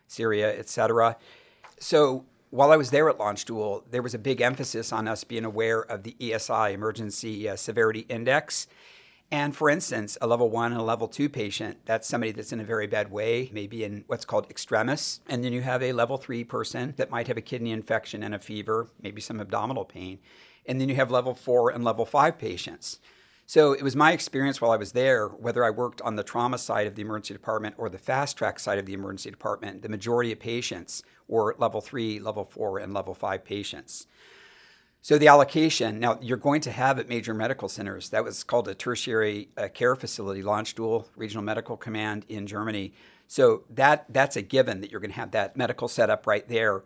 Syria, 0.08 0.58
etc. 0.60 1.16
So 1.80 2.26
while 2.50 2.74
I 2.74 2.76
was 2.76 2.92
there 2.92 3.10
at 3.10 3.18
Landstuhl, 3.18 3.84
there 3.90 4.02
was 4.02 4.14
a 4.14 4.20
big 4.20 4.42
emphasis 4.42 4.92
on 4.92 5.08
us 5.08 5.24
being 5.24 5.46
aware 5.46 5.80
of 5.80 6.04
the 6.04 6.18
ESI, 6.20 6.74
Emergency 6.74 7.48
uh, 7.48 7.56
Severity 7.56 8.06
Index. 8.10 8.68
And 9.30 9.56
for 9.56 9.70
instance, 9.70 10.18
a 10.22 10.28
level 10.28 10.50
one 10.50 10.72
and 10.72 10.80
a 10.80 10.84
level 10.84 11.08
two 11.08 11.28
patient, 11.28 11.80
that's 11.86 12.08
somebody 12.08 12.32
that's 12.32 12.54
in 12.54 12.62
a 12.62 12.66
very 12.66 12.88
bad 12.88 13.12
way, 13.12 13.50
maybe 13.52 13.84
in 13.84 14.06
what's 14.08 14.24
called 14.24 14.50
extremis. 14.50 15.20
And 15.28 15.44
then 15.44 15.52
you 15.52 15.62
have 15.62 15.84
a 15.84 15.92
level 15.92 16.18
three 16.18 16.46
person 16.46 16.94
that 16.96 17.12
might 17.12 17.28
have 17.28 17.36
a 17.36 17.42
kidney 17.42 17.72
infection 17.72 18.24
and 18.24 18.34
a 18.34 18.40
fever, 18.40 18.90
maybe 19.02 19.20
some 19.20 19.42
abdominal 19.42 19.84
pain. 19.84 20.20
And 20.66 20.80
then 20.80 20.88
you 20.88 20.96
have 20.96 21.12
level 21.12 21.34
four 21.34 21.70
and 21.70 21.84
level 21.84 22.06
five 22.06 22.38
patients. 22.38 23.00
So 23.46 23.74
it 23.74 23.82
was 23.82 23.96
my 23.96 24.12
experience 24.12 24.60
while 24.60 24.72
I 24.72 24.78
was 24.78 24.92
there, 24.94 25.28
whether 25.28 25.64
I 25.64 25.70
worked 25.70 26.02
on 26.02 26.16
the 26.16 26.24
trauma 26.24 26.58
side 26.58 26.88
of 26.88 26.96
the 26.96 27.02
emergency 27.02 27.34
department 27.34 27.76
or 27.78 27.90
the 27.90 27.98
fast 27.98 28.38
track 28.38 28.60
side 28.60 28.78
of 28.78 28.86
the 28.86 28.94
emergency 28.94 29.30
department, 29.30 29.82
the 29.82 29.90
majority 29.90 30.34
of 30.34 30.40
patients 30.40 31.04
were 31.30 31.56
level 31.58 31.80
three, 31.80 32.20
level 32.20 32.44
four, 32.44 32.80
and 32.80 32.94
level 32.94 33.14
five 33.14 33.46
patients. 33.46 34.06
So 35.08 35.18
the 35.18 35.30
allocation 35.30 36.02
now 36.02 36.20
you're 36.22 36.36
going 36.36 36.60
to 36.60 36.72
have 36.72 37.00
at 37.00 37.08
major 37.08 37.34
medical 37.34 37.70
centers. 37.70 38.10
That 38.10 38.26
was 38.26 38.44
called 38.44 38.68
a 38.68 38.76
tertiary 38.76 39.48
uh, 39.56 39.70
care 39.74 39.96
facility, 39.96 40.44
Landstuhl 40.44 41.06
Regional 41.16 41.46
Medical 41.46 41.78
Command 41.78 42.26
in 42.28 42.46
Germany. 42.46 42.92
So 43.26 43.64
that 43.70 44.04
that's 44.10 44.36
a 44.36 44.42
given 44.42 44.82
that 44.82 44.92
you're 44.92 45.00
going 45.00 45.12
to 45.12 45.16
have 45.16 45.32
that 45.32 45.56
medical 45.56 45.88
setup 45.88 46.28
right 46.28 46.46
there. 46.50 46.84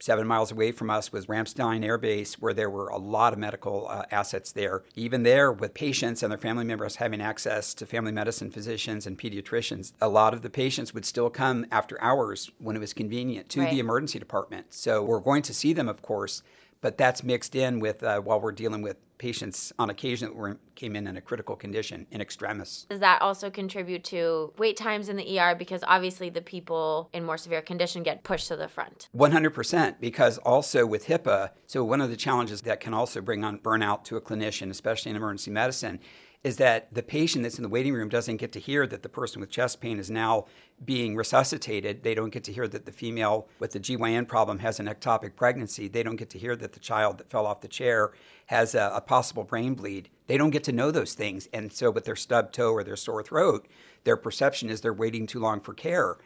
Seven 0.00 0.26
miles 0.26 0.52
away 0.52 0.72
from 0.72 0.88
us 0.88 1.12
was 1.12 1.26
Ramstein 1.26 1.84
Air 1.84 1.98
Base, 1.98 2.40
where 2.40 2.54
there 2.54 2.70
were 2.70 2.88
a 2.88 2.96
lot 2.96 3.34
of 3.34 3.38
medical 3.38 3.88
uh, 3.88 4.04
assets 4.10 4.50
there. 4.50 4.82
Even 4.96 5.22
there, 5.22 5.52
with 5.52 5.74
patients 5.74 6.22
and 6.22 6.32
their 6.32 6.38
family 6.38 6.64
members 6.64 6.96
having 6.96 7.20
access 7.20 7.74
to 7.74 7.84
family 7.84 8.10
medicine 8.10 8.50
physicians 8.50 9.06
and 9.06 9.18
pediatricians, 9.18 9.92
a 10.00 10.08
lot 10.08 10.32
of 10.32 10.40
the 10.40 10.50
patients 10.50 10.94
would 10.94 11.04
still 11.04 11.28
come 11.28 11.66
after 11.70 12.00
hours 12.02 12.50
when 12.58 12.74
it 12.74 12.80
was 12.80 12.94
convenient 12.94 13.50
to 13.50 13.60
right. 13.60 13.70
the 13.70 13.80
emergency 13.80 14.18
department. 14.18 14.72
So 14.72 15.02
we're 15.02 15.20
going 15.20 15.42
to 15.42 15.52
see 15.52 15.74
them, 15.74 15.90
of 15.90 16.00
course, 16.00 16.42
but 16.84 16.98
that's 16.98 17.24
mixed 17.24 17.54
in 17.54 17.80
with 17.80 18.02
uh, 18.02 18.20
while 18.20 18.38
we're 18.38 18.52
dealing 18.52 18.82
with 18.82 18.98
patients 19.16 19.72
on 19.78 19.88
occasion 19.88 20.28
that 20.28 20.36
were, 20.36 20.58
came 20.74 20.94
in 20.94 21.06
in 21.06 21.16
a 21.16 21.20
critical 21.22 21.56
condition 21.56 22.06
in 22.10 22.20
extremis. 22.20 22.84
Does 22.90 23.00
that 23.00 23.22
also 23.22 23.48
contribute 23.48 24.04
to 24.04 24.52
wait 24.58 24.76
times 24.76 25.08
in 25.08 25.16
the 25.16 25.40
ER 25.40 25.54
because 25.54 25.82
obviously 25.88 26.28
the 26.28 26.42
people 26.42 27.08
in 27.14 27.24
more 27.24 27.38
severe 27.38 27.62
condition 27.62 28.02
get 28.02 28.22
pushed 28.22 28.48
to 28.48 28.56
the 28.56 28.68
front? 28.68 29.08
100% 29.16 29.98
because 29.98 30.36
also 30.36 30.84
with 30.84 31.06
HIPAA, 31.06 31.52
so 31.66 31.82
one 31.82 32.02
of 32.02 32.10
the 32.10 32.18
challenges 32.18 32.60
that 32.60 32.80
can 32.80 32.92
also 32.92 33.22
bring 33.22 33.44
on 33.44 33.60
burnout 33.60 34.04
to 34.04 34.16
a 34.16 34.20
clinician, 34.20 34.68
especially 34.68 35.08
in 35.08 35.16
emergency 35.16 35.50
medicine, 35.50 36.00
is 36.44 36.58
that 36.58 36.92
the 36.92 37.02
patient 37.02 37.42
that's 37.42 37.56
in 37.56 37.62
the 37.62 37.68
waiting 37.70 37.94
room 37.94 38.10
doesn't 38.10 38.36
get 38.36 38.52
to 38.52 38.60
hear 38.60 38.86
that 38.86 39.02
the 39.02 39.08
person 39.08 39.40
with 39.40 39.48
chest 39.50 39.80
pain 39.80 39.98
is 39.98 40.10
now 40.10 40.44
being 40.84 41.16
resuscitated. 41.16 42.02
They 42.02 42.14
don't 42.14 42.28
get 42.28 42.44
to 42.44 42.52
hear 42.52 42.68
that 42.68 42.84
the 42.84 42.92
female 42.92 43.48
with 43.58 43.72
the 43.72 43.80
GYN 43.80 44.28
problem 44.28 44.58
has 44.58 44.78
an 44.78 44.86
ectopic 44.86 45.36
pregnancy. 45.36 45.88
They 45.88 46.02
don't 46.02 46.16
get 46.16 46.28
to 46.30 46.38
hear 46.38 46.54
that 46.56 46.74
the 46.74 46.80
child 46.80 47.16
that 47.16 47.30
fell 47.30 47.46
off 47.46 47.62
the 47.62 47.68
chair 47.68 48.12
has 48.46 48.74
a, 48.74 48.92
a 48.94 49.00
possible 49.00 49.44
brain 49.44 49.74
bleed. 49.74 50.10
They 50.26 50.36
don't 50.36 50.50
get 50.50 50.64
to 50.64 50.72
know 50.72 50.90
those 50.90 51.14
things. 51.14 51.48
And 51.54 51.72
so, 51.72 51.90
with 51.90 52.04
their 52.04 52.16
stubbed 52.16 52.52
toe 52.52 52.72
or 52.72 52.84
their 52.84 52.96
sore 52.96 53.22
throat, 53.22 53.66
their 54.04 54.18
perception 54.18 54.68
is 54.68 54.82
they're 54.82 54.92
waiting 54.92 55.26
too 55.26 55.40
long 55.40 55.60
for 55.60 55.72
care 55.72 56.18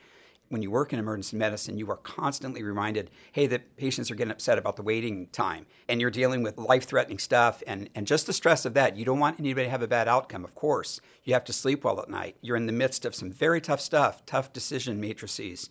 when 0.49 0.63
you 0.63 0.71
work 0.71 0.93
in 0.93 0.99
emergency 0.99 1.37
medicine, 1.37 1.79
you 1.79 1.91
are 1.91 1.97
constantly 1.97 2.63
reminded, 2.63 3.11
hey, 3.33 3.47
the 3.47 3.59
patients 3.59 4.11
are 4.11 4.15
getting 4.15 4.31
upset 4.31 4.59
about 4.59 4.77
the 4.77 4.83
waiting 4.83 5.27
time. 5.29 5.67
And 5.89 6.01
you're 6.01 6.11
dealing 6.11 6.43
with 6.43 6.59
life 6.59 6.87
threatening 6.87 7.19
stuff. 7.19 7.63
And, 7.67 7.91
and 7.95 8.07
just 8.07 8.27
the 8.27 8.33
stress 8.33 8.65
of 8.65 8.75
that, 8.75 8.97
you 8.97 9.05
don't 9.05 9.19
want 9.19 9.39
anybody 9.39 9.67
to 9.67 9.71
have 9.71 9.83
a 9.83 9.89
bad 9.89 10.09
outcome, 10.09 10.45
of 10.45 10.55
course. 10.55 11.01
You 11.25 11.35
have 11.35 11.45
to 11.45 11.53
sleep 11.53 11.85
well 11.85 12.01
at 12.01 12.09
night. 12.09 12.37
You're 12.41 12.57
in 12.57 12.67
the 12.67 12.73
midst 12.73 13.05
of 13.05 13.15
some 13.15 13.31
very 13.31 13.61
tough 13.61 13.81
stuff, 13.81 14.25
tough 14.25 14.53
decision 14.53 15.01
matrices. 15.01 15.69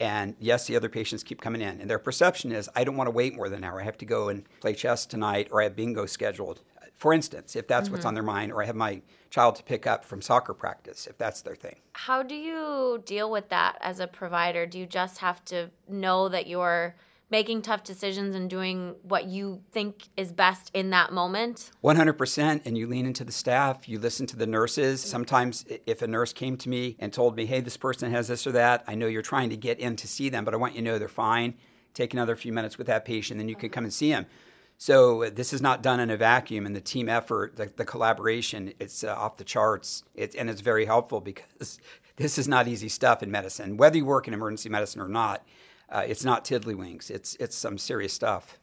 And 0.00 0.36
yes, 0.38 0.66
the 0.66 0.76
other 0.76 0.88
patients 0.88 1.24
keep 1.24 1.40
coming 1.40 1.60
in. 1.60 1.80
And 1.80 1.90
their 1.90 1.98
perception 1.98 2.52
is, 2.52 2.68
I 2.76 2.84
don't 2.84 2.96
want 2.96 3.08
to 3.08 3.12
wait 3.12 3.34
more 3.34 3.48
than 3.48 3.58
an 3.58 3.64
hour. 3.64 3.80
I 3.80 3.84
have 3.84 3.98
to 3.98 4.04
go 4.04 4.28
and 4.28 4.44
play 4.60 4.74
chess 4.74 5.06
tonight, 5.06 5.48
or 5.50 5.60
I 5.60 5.64
have 5.64 5.74
bingo 5.76 6.06
scheduled 6.06 6.60
for 6.98 7.12
instance, 7.12 7.56
if 7.56 7.66
that's 7.66 7.86
mm-hmm. 7.86 7.94
what's 7.94 8.04
on 8.04 8.14
their 8.14 8.22
mind, 8.24 8.52
or 8.52 8.62
I 8.62 8.66
have 8.66 8.76
my 8.76 9.02
child 9.30 9.54
to 9.56 9.62
pick 9.62 9.86
up 9.86 10.04
from 10.04 10.20
soccer 10.20 10.52
practice, 10.52 11.06
if 11.06 11.16
that's 11.16 11.42
their 11.42 11.54
thing. 11.54 11.76
How 11.92 12.22
do 12.22 12.34
you 12.34 13.02
deal 13.06 13.30
with 13.30 13.48
that 13.50 13.78
as 13.80 14.00
a 14.00 14.06
provider? 14.06 14.66
Do 14.66 14.78
you 14.78 14.86
just 14.86 15.18
have 15.18 15.44
to 15.46 15.70
know 15.88 16.28
that 16.28 16.48
you're 16.48 16.96
making 17.30 17.62
tough 17.62 17.84
decisions 17.84 18.34
and 18.34 18.48
doing 18.48 18.96
what 19.02 19.26
you 19.26 19.62
think 19.70 20.08
is 20.16 20.32
best 20.32 20.70
in 20.74 20.90
that 20.90 21.12
moment? 21.12 21.70
100%. 21.84 22.62
And 22.64 22.76
you 22.76 22.88
lean 22.88 23.06
into 23.06 23.22
the 23.22 23.32
staff, 23.32 23.88
you 23.88 24.00
listen 24.00 24.26
to 24.26 24.36
the 24.36 24.46
nurses. 24.46 25.00
Sometimes, 25.00 25.64
if 25.86 26.02
a 26.02 26.08
nurse 26.08 26.32
came 26.32 26.56
to 26.56 26.68
me 26.68 26.96
and 26.98 27.12
told 27.12 27.36
me, 27.36 27.46
hey, 27.46 27.60
this 27.60 27.76
person 27.76 28.10
has 28.10 28.26
this 28.26 28.46
or 28.46 28.52
that, 28.52 28.82
I 28.88 28.96
know 28.96 29.06
you're 29.06 29.22
trying 29.22 29.50
to 29.50 29.56
get 29.56 29.78
in 29.78 29.94
to 29.96 30.08
see 30.08 30.30
them, 30.30 30.44
but 30.44 30.54
I 30.54 30.56
want 30.56 30.74
you 30.74 30.80
to 30.80 30.84
know 30.84 30.98
they're 30.98 31.08
fine. 31.08 31.54
Take 31.94 32.12
another 32.12 32.34
few 32.34 32.52
minutes 32.52 32.76
with 32.76 32.86
that 32.88 33.04
patient, 33.04 33.38
then 33.38 33.48
you 33.48 33.56
can 33.56 33.70
come 33.70 33.84
and 33.84 33.92
see 33.92 34.10
them. 34.10 34.26
So 34.80 35.28
this 35.28 35.52
is 35.52 35.60
not 35.60 35.82
done 35.82 35.98
in 35.98 36.08
a 36.08 36.16
vacuum, 36.16 36.64
and 36.64 36.74
the 36.74 36.80
team 36.80 37.08
effort, 37.08 37.56
the, 37.56 37.66
the 37.76 37.84
collaboration, 37.84 38.72
it's 38.78 39.02
uh, 39.02 39.12
off 39.12 39.36
the 39.36 39.44
charts, 39.44 40.04
it, 40.14 40.36
and 40.36 40.48
it's 40.48 40.60
very 40.60 40.86
helpful 40.86 41.20
because 41.20 41.80
this 42.16 42.38
is 42.38 42.46
not 42.46 42.68
easy 42.68 42.88
stuff 42.88 43.20
in 43.22 43.30
medicine. 43.30 43.76
Whether 43.76 43.96
you 43.96 44.04
work 44.04 44.28
in 44.28 44.34
emergency 44.34 44.68
medicine 44.68 45.00
or 45.00 45.08
not, 45.08 45.44
uh, 45.90 46.04
it's 46.06 46.24
not 46.24 46.44
tiddlywinks. 46.44 47.10
It's 47.10 47.34
it's 47.40 47.56
some 47.56 47.76
serious 47.76 48.12
stuff 48.12 48.58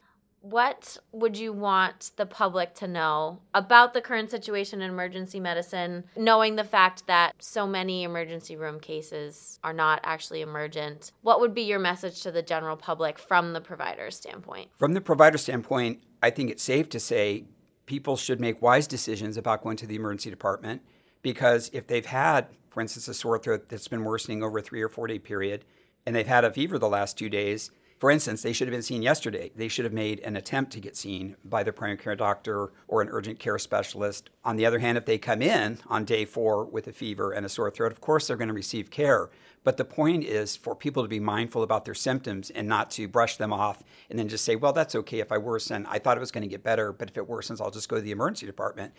what 0.45 0.97
would 1.11 1.37
you 1.37 1.51
want 1.51 2.11
the 2.17 2.25
public 2.25 2.75
to 2.75 2.87
know 2.87 3.39
about 3.55 3.95
the 3.95 4.01
current 4.01 4.29
situation 4.29 4.79
in 4.79 4.91
emergency 4.91 5.39
medicine, 5.39 6.03
knowing 6.15 6.55
the 6.55 6.63
fact 6.63 7.07
that 7.07 7.33
so 7.39 7.65
many 7.65 8.03
emergency 8.03 8.55
room 8.55 8.79
cases 8.79 9.59
are 9.63 9.73
not 9.73 9.99
actually 10.03 10.41
emergent? 10.41 11.11
What 11.23 11.39
would 11.39 11.55
be 11.55 11.63
your 11.63 11.79
message 11.79 12.21
to 12.21 12.31
the 12.31 12.43
general 12.43 12.77
public 12.77 13.17
from 13.17 13.53
the 13.53 13.61
provider 13.61 14.11
standpoint? 14.11 14.69
From 14.75 14.93
the 14.93 15.01
provider 15.01 15.39
standpoint, 15.39 16.03
I 16.21 16.29
think 16.29 16.51
it's 16.51 16.63
safe 16.63 16.89
to 16.89 16.99
say 16.99 17.45
people 17.87 18.15
should 18.15 18.39
make 18.39 18.61
wise 18.61 18.85
decisions 18.85 19.37
about 19.37 19.63
going 19.63 19.77
to 19.77 19.87
the 19.87 19.95
emergency 19.95 20.29
department 20.29 20.83
because 21.23 21.71
if 21.73 21.87
they've 21.87 22.05
had, 22.05 22.47
for 22.69 22.81
instance, 22.81 23.07
a 23.07 23.15
sore 23.15 23.39
throat 23.39 23.67
that's 23.67 23.87
been 23.87 24.03
worsening 24.03 24.43
over 24.43 24.59
a 24.59 24.61
three 24.61 24.83
or 24.83 24.89
four 24.89 25.07
day 25.07 25.17
period, 25.17 25.65
and 26.05 26.15
they've 26.15 26.27
had 26.27 26.45
a 26.45 26.51
fever 26.51 26.77
the 26.77 26.87
last 26.87 27.17
two 27.17 27.29
days, 27.29 27.71
for 28.05 28.11
instance, 28.11 28.43
they 28.43 28.53
should 28.53 28.67
have 28.67 28.71
been 28.71 28.83
seen 28.83 29.01
yesterday. 29.01 29.49
They 29.55 29.67
should 29.67 29.83
have 29.83 29.91
made 29.91 30.19
an 30.19 30.35
attempt 30.35 30.71
to 30.73 30.79
get 30.79 30.95
seen 30.95 31.37
by 31.43 31.63
their 31.63 31.73
primary 31.73 31.97
care 31.97 32.15
doctor 32.15 32.71
or 32.87 33.01
an 33.01 33.09
urgent 33.09 33.39
care 33.39 33.57
specialist. 33.57 34.29
On 34.43 34.57
the 34.57 34.65
other 34.67 34.77
hand, 34.77 34.99
if 34.99 35.05
they 35.05 35.17
come 35.17 35.41
in 35.41 35.79
on 35.87 36.05
day 36.05 36.23
four 36.23 36.65
with 36.65 36.85
a 36.85 36.91
fever 36.91 37.31
and 37.31 37.47
a 37.47 37.49
sore 37.49 37.71
throat, 37.71 37.91
of 37.91 38.01
course 38.01 38.27
they're 38.27 38.37
going 38.37 38.49
to 38.49 38.53
receive 38.53 38.91
care. 38.91 39.31
But 39.63 39.77
the 39.77 39.85
point 39.85 40.23
is 40.23 40.55
for 40.55 40.75
people 40.75 41.01
to 41.01 41.09
be 41.09 41.19
mindful 41.19 41.63
about 41.63 41.83
their 41.83 41.95
symptoms 41.95 42.51
and 42.51 42.67
not 42.67 42.91
to 42.91 43.07
brush 43.07 43.37
them 43.37 43.51
off 43.51 43.81
and 44.11 44.19
then 44.19 44.29
just 44.29 44.45
say, 44.45 44.55
well, 44.55 44.71
that's 44.71 44.93
okay 44.93 45.17
if 45.17 45.31
I 45.31 45.39
worsen. 45.39 45.87
I 45.87 45.97
thought 45.97 46.15
it 46.15 46.19
was 46.19 46.31
going 46.31 46.43
to 46.43 46.47
get 46.47 46.61
better, 46.61 46.93
but 46.93 47.09
if 47.09 47.17
it 47.17 47.27
worsens, 47.27 47.59
I'll 47.59 47.71
just 47.71 47.89
go 47.89 47.95
to 47.95 48.03
the 48.03 48.11
emergency 48.11 48.45
department 48.45 48.93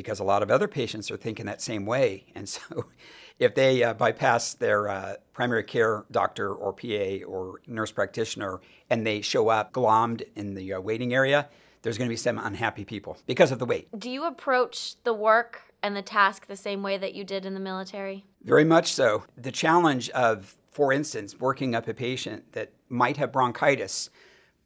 because 0.00 0.18
a 0.18 0.24
lot 0.24 0.42
of 0.42 0.50
other 0.50 0.66
patients 0.66 1.10
are 1.10 1.16
thinking 1.16 1.46
that 1.46 1.60
same 1.60 1.84
way. 1.86 2.24
And 2.34 2.48
so 2.48 2.86
if 3.38 3.54
they 3.54 3.82
uh, 3.82 3.92
bypass 3.94 4.54
their 4.54 4.88
uh, 4.88 5.14
primary 5.34 5.62
care 5.62 6.04
doctor 6.10 6.54
or 6.54 6.72
PA 6.72 7.26
or 7.26 7.60
nurse 7.66 7.92
practitioner 7.92 8.60
and 8.88 9.06
they 9.06 9.20
show 9.20 9.48
up 9.48 9.72
glommed 9.72 10.22
in 10.34 10.54
the 10.54 10.74
uh, 10.74 10.80
waiting 10.80 11.12
area, 11.12 11.48
there's 11.82 11.98
going 11.98 12.08
to 12.08 12.12
be 12.12 12.16
some 12.16 12.38
unhappy 12.38 12.84
people 12.84 13.18
because 13.26 13.52
of 13.52 13.58
the 13.58 13.66
wait. 13.66 13.88
Do 13.98 14.10
you 14.10 14.24
approach 14.24 14.96
the 15.04 15.12
work 15.12 15.62
and 15.82 15.96
the 15.96 16.02
task 16.02 16.46
the 16.46 16.56
same 16.56 16.82
way 16.82 16.96
that 16.98 17.14
you 17.14 17.24
did 17.24 17.44
in 17.44 17.54
the 17.54 17.60
military? 17.60 18.24
Very 18.42 18.64
much 18.64 18.92
so. 18.92 19.24
The 19.36 19.52
challenge 19.52 20.08
of, 20.10 20.54
for 20.70 20.92
instance, 20.92 21.38
working 21.38 21.74
up 21.74 21.88
a 21.88 21.94
patient 21.94 22.52
that 22.52 22.72
might 22.88 23.16
have 23.18 23.32
bronchitis. 23.32 24.10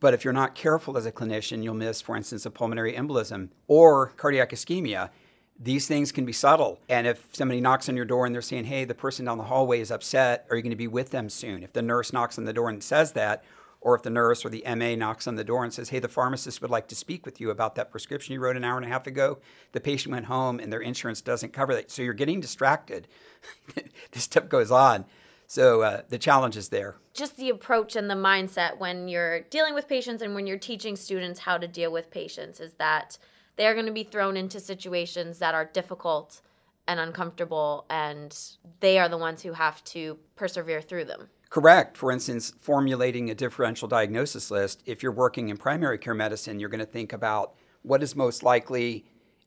But 0.00 0.14
if 0.14 0.24
you're 0.24 0.32
not 0.32 0.54
careful 0.54 0.96
as 0.96 1.06
a 1.06 1.12
clinician, 1.12 1.62
you'll 1.62 1.74
miss, 1.74 2.00
for 2.00 2.16
instance, 2.16 2.44
a 2.44 2.50
pulmonary 2.50 2.92
embolism 2.92 3.48
or 3.68 4.08
cardiac 4.16 4.50
ischemia 4.50 5.10
these 5.58 5.86
things 5.86 6.10
can 6.10 6.24
be 6.24 6.32
subtle. 6.32 6.80
And 6.88 7.06
if 7.06 7.28
somebody 7.32 7.60
knocks 7.60 7.88
on 7.88 7.96
your 7.96 8.04
door 8.04 8.26
and 8.26 8.34
they're 8.34 8.42
saying, 8.42 8.64
hey, 8.64 8.84
the 8.84 8.94
person 8.94 9.24
down 9.24 9.38
the 9.38 9.44
hallway 9.44 9.80
is 9.80 9.90
upset, 9.90 10.46
are 10.50 10.56
you 10.56 10.62
going 10.62 10.70
to 10.70 10.76
be 10.76 10.88
with 10.88 11.10
them 11.10 11.28
soon? 11.28 11.62
If 11.62 11.72
the 11.72 11.82
nurse 11.82 12.12
knocks 12.12 12.38
on 12.38 12.44
the 12.44 12.52
door 12.52 12.68
and 12.68 12.82
says 12.82 13.12
that, 13.12 13.44
or 13.80 13.94
if 13.94 14.02
the 14.02 14.10
nurse 14.10 14.44
or 14.44 14.48
the 14.48 14.64
MA 14.66 14.96
knocks 14.96 15.26
on 15.26 15.36
the 15.36 15.44
door 15.44 15.62
and 15.62 15.72
says, 15.72 15.90
hey, 15.90 15.98
the 15.98 16.08
pharmacist 16.08 16.62
would 16.62 16.70
like 16.70 16.88
to 16.88 16.94
speak 16.96 17.24
with 17.24 17.40
you 17.40 17.50
about 17.50 17.74
that 17.74 17.90
prescription 17.90 18.32
you 18.32 18.40
wrote 18.40 18.56
an 18.56 18.64
hour 18.64 18.76
and 18.76 18.86
a 18.86 18.88
half 18.88 19.06
ago, 19.06 19.38
the 19.72 19.80
patient 19.80 20.12
went 20.12 20.26
home 20.26 20.58
and 20.58 20.72
their 20.72 20.80
insurance 20.80 21.20
doesn't 21.20 21.52
cover 21.52 21.74
that. 21.74 21.90
So 21.90 22.02
you're 22.02 22.14
getting 22.14 22.40
distracted. 22.40 23.06
this 24.12 24.24
stuff 24.24 24.48
goes 24.48 24.70
on. 24.70 25.04
So 25.46 25.82
uh, 25.82 26.02
the 26.08 26.18
challenge 26.18 26.56
is 26.56 26.70
there. 26.70 26.96
Just 27.12 27.36
the 27.36 27.50
approach 27.50 27.94
and 27.94 28.10
the 28.10 28.14
mindset 28.14 28.78
when 28.78 29.06
you're 29.06 29.42
dealing 29.42 29.74
with 29.74 29.86
patients 29.86 30.22
and 30.22 30.34
when 30.34 30.46
you're 30.46 30.58
teaching 30.58 30.96
students 30.96 31.40
how 31.40 31.58
to 31.58 31.68
deal 31.68 31.92
with 31.92 32.10
patients 32.10 32.58
is 32.58 32.72
that– 32.74 33.18
they 33.56 33.66
are 33.66 33.74
going 33.74 33.86
to 33.86 33.92
be 33.92 34.04
thrown 34.04 34.36
into 34.36 34.60
situations 34.60 35.38
that 35.38 35.54
are 35.54 35.64
difficult 35.64 36.40
and 36.86 37.00
uncomfortable, 37.00 37.86
and 37.88 38.36
they 38.80 38.98
are 38.98 39.08
the 39.08 39.16
ones 39.16 39.42
who 39.42 39.52
have 39.52 39.82
to 39.84 40.18
persevere 40.36 40.82
through 40.82 41.04
them. 41.04 41.28
Correct. 41.48 41.96
For 41.96 42.10
instance, 42.10 42.52
formulating 42.58 43.30
a 43.30 43.34
differential 43.34 43.88
diagnosis 43.88 44.50
list, 44.50 44.82
if 44.86 45.02
you're 45.02 45.12
working 45.12 45.48
in 45.48 45.56
primary 45.56 45.98
care 45.98 46.14
medicine, 46.14 46.58
you're 46.58 46.68
going 46.68 46.80
to 46.80 46.86
think 46.86 47.12
about 47.12 47.54
what 47.82 48.02
is 48.02 48.16
most 48.16 48.42
likely 48.42 49.04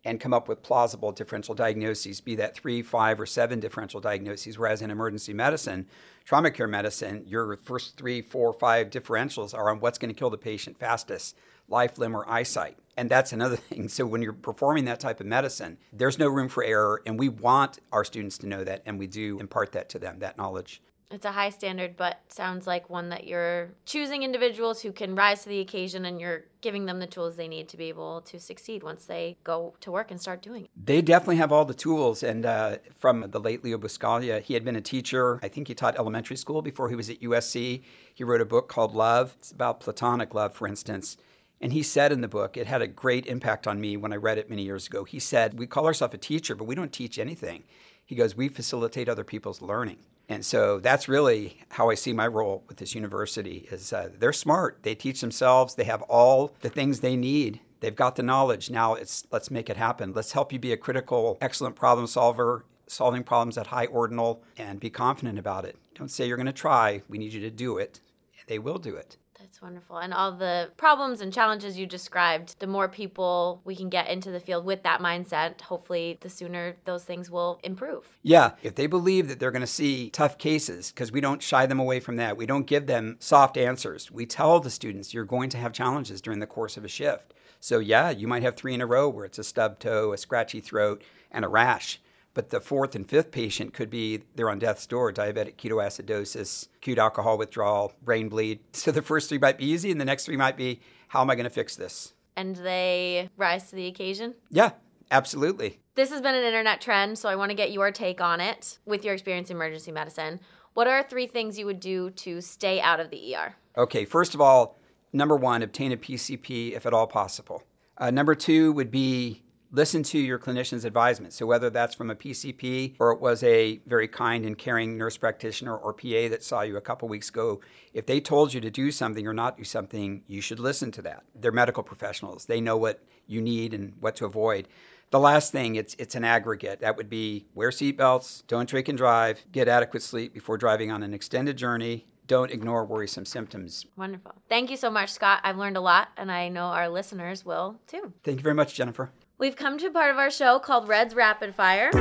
and 0.08 0.22
come 0.22 0.34
up 0.34 0.48
with 0.48 0.64
plausible 0.64 1.12
differential 1.12 1.54
diagnoses, 1.54 2.22
be 2.22 2.34
that 2.36 2.56
three, 2.56 2.82
five, 2.82 3.20
or 3.20 3.26
seven 3.26 3.60
differential 3.60 4.00
diagnoses. 4.00 4.58
Whereas 4.58 4.82
in 4.82 4.90
emergency 4.90 5.34
medicine, 5.34 5.86
trauma 6.24 6.50
care 6.50 6.66
medicine, 6.66 7.26
your 7.28 7.58
first 7.58 7.98
three, 7.98 8.22
four, 8.22 8.54
five 8.54 8.90
differentials 8.90 9.54
are 9.54 9.70
on 9.70 9.82
what's 9.82 9.98
going 9.98 10.14
to 10.14 10.18
kill 10.18 10.30
the 10.30 10.38
patient 10.38 10.80
fastest 10.80 11.36
life, 11.68 11.98
limb, 11.98 12.16
or 12.16 12.28
eyesight. 12.30 12.78
And 12.96 13.10
that's 13.10 13.34
another 13.34 13.56
thing. 13.70 13.90
So 13.90 14.06
when 14.06 14.22
you're 14.22 14.32
performing 14.32 14.86
that 14.86 15.02
type 15.02 15.20
of 15.20 15.26
medicine, 15.26 15.78
there's 15.92 16.18
no 16.18 16.30
room 16.30 16.48
for 16.48 16.64
error. 16.64 17.02
And 17.06 17.20
we 17.20 17.28
want 17.28 17.80
our 17.92 18.06
students 18.06 18.38
to 18.40 18.48
know 18.48 18.64
that, 18.64 18.84
and 18.86 18.98
we 18.98 19.08
do 19.08 19.40
impart 19.42 19.74
that 19.74 19.90
to 19.90 20.00
them, 20.00 20.20
that 20.20 20.38
knowledge. 20.38 20.82
It's 21.10 21.26
a 21.26 21.32
high 21.32 21.52
standard, 21.52 21.96
but 21.96 22.20
sounds 22.28 22.68
like 22.68 22.90
one 22.90 23.10
that 23.10 23.26
you're 23.26 23.70
choosing 23.86 24.24
individuals 24.24 24.82
who 24.82 24.92
can 24.92 25.16
rise 25.16 25.44
to 25.44 25.50
the 25.50 25.62
occasion 25.62 26.04
and 26.04 26.20
you're 26.20 26.44
giving 26.60 26.86
them 26.86 27.00
the 27.00 27.08
tools 27.08 27.38
they 27.38 27.48
need 27.48 27.70
to 27.70 27.78
be 27.78 27.86
able 27.86 28.20
to 28.22 28.40
succeed 28.42 28.84
once 28.84 29.06
they 29.06 29.38
go 29.46 29.74
to 29.80 29.90
work 29.90 30.12
and 30.12 30.20
start 30.20 30.42
doing 30.42 30.66
it. 30.66 30.70
They 30.76 31.02
definitely 31.02 31.38
have 31.38 31.54
all 31.54 31.64
the 31.64 31.74
tools. 31.74 32.24
And 32.24 32.46
uh, 32.46 32.78
from 32.98 33.26
the 33.30 33.40
late 33.40 33.64
Leo 33.64 33.78
Buscaglia, 33.78 34.42
he 34.42 34.54
had 34.54 34.66
been 34.66 34.76
a 34.76 34.82
teacher. 34.82 35.40
I 35.42 35.48
think 35.48 35.70
he 35.70 35.74
taught 35.74 35.96
elementary 35.98 36.36
school 36.36 36.62
before 36.62 36.90
he 36.90 36.96
was 36.96 37.10
at 37.10 37.22
USC. 37.22 37.84
He 38.14 38.24
wrote 38.26 38.42
a 38.42 38.46
book 38.46 38.68
called 38.68 38.94
Love. 38.94 39.34
It's 39.40 39.52
about 39.52 39.80
platonic 39.80 40.34
love, 40.34 40.54
for 40.54 40.68
instance. 40.68 41.16
And 41.62 41.72
he 41.72 41.84
said 41.84 42.12
in 42.12 42.20
the 42.20 42.28
book, 42.28 42.58
it 42.58 42.68
had 42.68 42.82
a 42.82 42.88
great 42.88 43.26
impact 43.28 43.66
on 43.66 43.80
me 43.80 43.96
when 43.96 44.12
I 44.12 44.18
read 44.18 44.38
it 44.38 44.50
many 44.50 44.64
years 44.64 44.88
ago. 44.88 45.06
He 45.06 45.20
said, 45.20 45.58
We 45.58 45.68
call 45.68 45.86
ourselves 45.86 46.14
a 46.14 46.18
teacher, 46.18 46.54
but 46.54 46.66
we 46.66 46.76
don't 46.76 46.92
teach 46.92 47.18
anything. 47.18 47.64
He 48.06 48.16
goes, 48.16 48.36
We 48.36 48.50
facilitate 48.50 49.08
other 49.08 49.24
people's 49.24 49.62
learning. 49.62 50.00
And 50.30 50.46
so 50.46 50.80
that's 50.80 51.08
really 51.08 51.60
how 51.70 51.90
I 51.90 51.96
see 51.96 52.12
my 52.12 52.28
role 52.28 52.64
with 52.68 52.78
this 52.78 52.94
university 52.94 53.68
is 53.72 53.94
uh, 53.94 54.10
they're 54.18 54.34
smart. 54.34 54.80
They 54.84 54.94
teach 54.94 55.22
themselves. 55.22 55.76
They 55.76 55.86
have 55.86 56.02
all 56.04 56.54
the 56.62 56.70
things 56.70 57.00
they 57.00 57.16
need. 57.16 57.62
They've 57.80 57.96
got 57.96 58.16
the 58.16 58.24
knowledge. 58.24 58.70
Now 58.70 58.96
it's 58.96 59.26
let's 59.32 59.52
make 59.52 59.70
it 59.70 59.78
happen. 59.78 60.14
Let's 60.14 60.34
help 60.34 60.52
you 60.52 60.60
be 60.60 60.74
a 60.74 60.78
critical, 60.78 61.38
excellent 61.40 61.76
problem 61.76 62.08
solver, 62.08 62.66
solving 62.88 63.24
problems 63.24 63.58
at 63.58 63.68
high 63.68 63.86
ordinal 63.86 64.44
and 64.58 64.80
be 64.80 64.90
confident 64.90 65.40
about 65.40 65.64
it. 65.64 65.78
Don't 65.96 66.12
say 66.12 66.28
you're 66.28 66.38
going 66.38 66.48
to 66.48 66.54
try. 66.54 67.04
We 67.08 67.18
need 67.18 67.34
you 67.34 67.42
to 67.42 67.52
do 67.52 67.78
it. 67.78 68.02
They 68.48 68.60
will 68.60 68.80
do 68.80 68.96
it. 68.96 69.18
That's 69.58 69.64
wonderful. 69.64 69.98
And 69.98 70.14
all 70.14 70.34
the 70.34 70.70
problems 70.78 71.20
and 71.20 71.34
challenges 71.34 71.80
you 71.80 71.88
described, 71.88 72.60
the 72.60 72.68
more 72.68 72.88
people 72.88 73.60
we 73.66 73.76
can 73.76 73.90
get 73.90 74.08
into 74.08 74.30
the 74.30 74.40
field 74.40 74.66
with 74.66 74.84
that 74.84 75.02
mindset, 75.02 75.62
hopefully 75.62 76.20
the 76.22 76.30
sooner 76.30 76.76
those 76.86 77.04
things 77.04 77.32
will 77.32 77.60
improve. 77.64 78.20
Yeah. 78.22 78.52
If 78.62 78.76
they 78.76 78.86
believe 78.86 79.28
that 79.28 79.40
they're 79.40 79.50
going 79.50 79.62
to 79.62 79.68
see 79.68 80.12
tough 80.12 80.38
cases, 80.38 80.92
because 80.92 81.12
we 81.12 81.22
don't 81.22 81.42
shy 81.42 81.66
them 81.66 81.80
away 81.80 82.00
from 82.00 82.18
that, 82.18 82.38
we 82.38 82.46
don't 82.46 82.68
give 82.68 82.86
them 82.86 83.16
soft 83.18 83.58
answers. 83.58 84.12
We 84.12 84.28
tell 84.28 84.60
the 84.60 84.70
students 84.70 85.12
you're 85.12 85.26
going 85.26 85.50
to 85.50 85.58
have 85.58 85.74
challenges 85.74 86.22
during 86.22 86.38
the 86.40 86.46
course 86.46 86.78
of 86.78 86.86
a 86.86 86.90
shift. 86.90 87.34
So, 87.60 87.80
yeah, 87.80 88.12
you 88.12 88.28
might 88.28 88.44
have 88.44 88.56
three 88.56 88.76
in 88.76 88.82
a 88.82 88.86
row 88.86 89.10
where 89.10 89.26
it's 89.26 89.40
a 89.40 89.44
stub 89.44 89.80
toe, 89.80 90.14
a 90.14 90.18
scratchy 90.18 90.60
throat, 90.60 91.04
and 91.32 91.44
a 91.44 91.48
rash. 91.48 92.00
But 92.38 92.52
the 92.52 92.62
fourth 92.62 92.94
and 92.94 93.10
fifth 93.10 93.32
patient 93.32 93.74
could 93.74 93.90
be 93.90 94.22
they're 94.36 94.52
on 94.52 94.60
death's 94.60 94.86
door, 94.86 95.12
diabetic 95.12 95.56
ketoacidosis, 95.56 96.68
acute 96.76 97.00
alcohol 97.00 97.36
withdrawal, 97.36 97.94
brain 98.04 98.30
bleed. 98.30 98.60
So 98.74 98.92
the 98.92 99.02
first 99.02 99.30
three 99.30 99.40
might 99.40 99.58
be 99.58 99.66
easy, 99.66 99.90
and 99.90 100.00
the 100.00 100.06
next 100.06 100.26
three 100.26 100.38
might 100.38 100.56
be, 100.56 100.80
how 101.08 101.22
am 101.22 101.32
I 101.32 101.36
going 101.36 101.46
to 101.46 101.50
fix 101.50 101.76
this? 101.76 102.14
And 102.36 102.56
they 102.58 103.32
rise 103.38 103.72
to 103.72 103.76
the 103.76 103.88
occasion? 103.88 104.36
Yeah, 104.52 104.74
absolutely. 105.10 105.80
This 105.96 106.12
has 106.12 106.22
been 106.22 106.36
an 106.36 106.44
internet 106.44 106.80
trend, 106.80 107.18
so 107.18 107.28
I 107.28 107.36
want 107.36 107.50
to 107.50 107.56
get 107.56 107.72
your 107.72 107.90
take 107.90 108.22
on 108.22 108.40
it 108.40 108.78
with 108.86 109.04
your 109.04 109.16
experience 109.16 109.50
in 109.50 109.56
emergency 109.56 109.92
medicine. 109.92 110.40
What 110.76 110.86
are 110.86 111.02
three 111.02 111.26
things 111.26 111.58
you 111.58 111.66
would 111.66 111.80
do 111.80 112.12
to 112.12 112.42
stay 112.42 112.80
out 112.80 113.00
of 113.00 113.10
the 113.10 113.36
ER? 113.36 113.56
Okay, 113.76 114.06
first 114.06 114.36
of 114.36 114.42
all, 114.42 114.78
number 115.12 115.36
one, 115.36 115.64
obtain 115.64 115.92
a 115.92 115.98
PCP 115.98 116.74
if 116.74 116.86
at 116.86 116.94
all 116.94 117.08
possible. 117.08 117.64
Uh, 117.98 118.12
number 118.12 118.36
two 118.36 118.74
would 118.74 118.92
be 118.92 119.42
listen 119.72 120.04
to 120.04 120.20
your 120.20 120.40
clinician's 120.40 120.86
advisement. 120.86 121.34
So, 121.34 121.46
whether 121.46 121.70
that's 121.70 121.96
from 121.96 122.10
a 122.10 122.16
PCP 122.16 122.96
or 123.00 123.12
it 123.12 123.20
was 123.20 123.44
a 123.44 123.80
very 123.86 124.08
kind 124.08 124.46
and 124.46 124.58
caring 124.58 124.98
nurse 124.98 125.18
practitioner 125.18 125.76
or 125.76 125.94
PA 125.94 126.30
that 126.30 126.44
saw 126.44 126.62
you 126.62 126.78
a 126.78 126.82
couple 126.82 127.08
weeks 127.08 127.30
ago, 127.30 127.62
if 127.94 128.06
they 128.06 128.20
told 128.20 128.54
you 128.54 128.62
to 128.62 128.70
do 128.70 128.92
something 128.92 129.28
or 129.28 129.34
not 129.34 129.58
do 129.58 129.64
something, 129.64 130.24
you 130.28 130.42
should 130.42 130.60
listen 130.60 130.92
to 130.92 131.02
that. 131.04 131.24
They're 131.36 131.52
medical 131.52 131.84
professionals, 131.84 132.46
they 132.46 132.62
know 132.62 132.78
what 132.78 133.04
you 133.28 133.42
need 133.42 133.74
and 133.74 133.94
what 134.00 134.16
to 134.18 134.26
avoid. 134.26 134.68
The 135.10 135.20
last 135.20 135.54
thing, 135.54 135.76
it's 135.76 135.96
it's 135.98 136.16
an 136.16 136.24
aggregate. 136.24 136.82
That 136.82 136.98
would 136.98 137.10
be 137.10 137.46
wear 137.54 137.70
seatbelts, 137.70 138.46
don't 138.48 138.68
drink 138.70 138.90
and 138.90 138.98
drive, 138.98 139.46
get 139.52 139.68
adequate 139.68 140.04
sleep 140.04 140.34
before 140.34 140.58
driving 140.58 140.92
on 140.92 141.02
an 141.02 141.14
extended 141.14 141.58
journey, 141.58 142.08
don't 142.28 142.52
ignore 142.52 142.84
worrisome 142.86 143.26
symptoms. 143.26 143.86
Wonderful. 143.96 144.36
Thank 144.50 144.70
you 144.70 144.76
so 144.78 144.92
much, 144.92 145.12
Scott. 145.12 145.40
I've 145.44 145.58
learned 145.58 145.78
a 145.78 145.82
lot, 145.82 146.10
and 146.18 146.30
I 146.30 146.50
know 146.50 146.66
our 146.66 146.90
listeners 146.90 147.46
will 147.46 147.80
too. 147.88 148.14
Thank 148.24 148.40
you 148.40 148.44
very 148.44 148.56
much, 148.56 148.76
Jennifer. 148.76 149.12
We've 149.40 149.56
come 149.56 149.78
to 149.78 149.86
a 149.86 149.92
part 149.92 150.10
of 150.10 150.18
our 150.18 150.32
show 150.32 150.58
called 150.58 150.88
Red's 150.88 151.14
Rapid 151.14 151.54
Fire. 151.54 151.92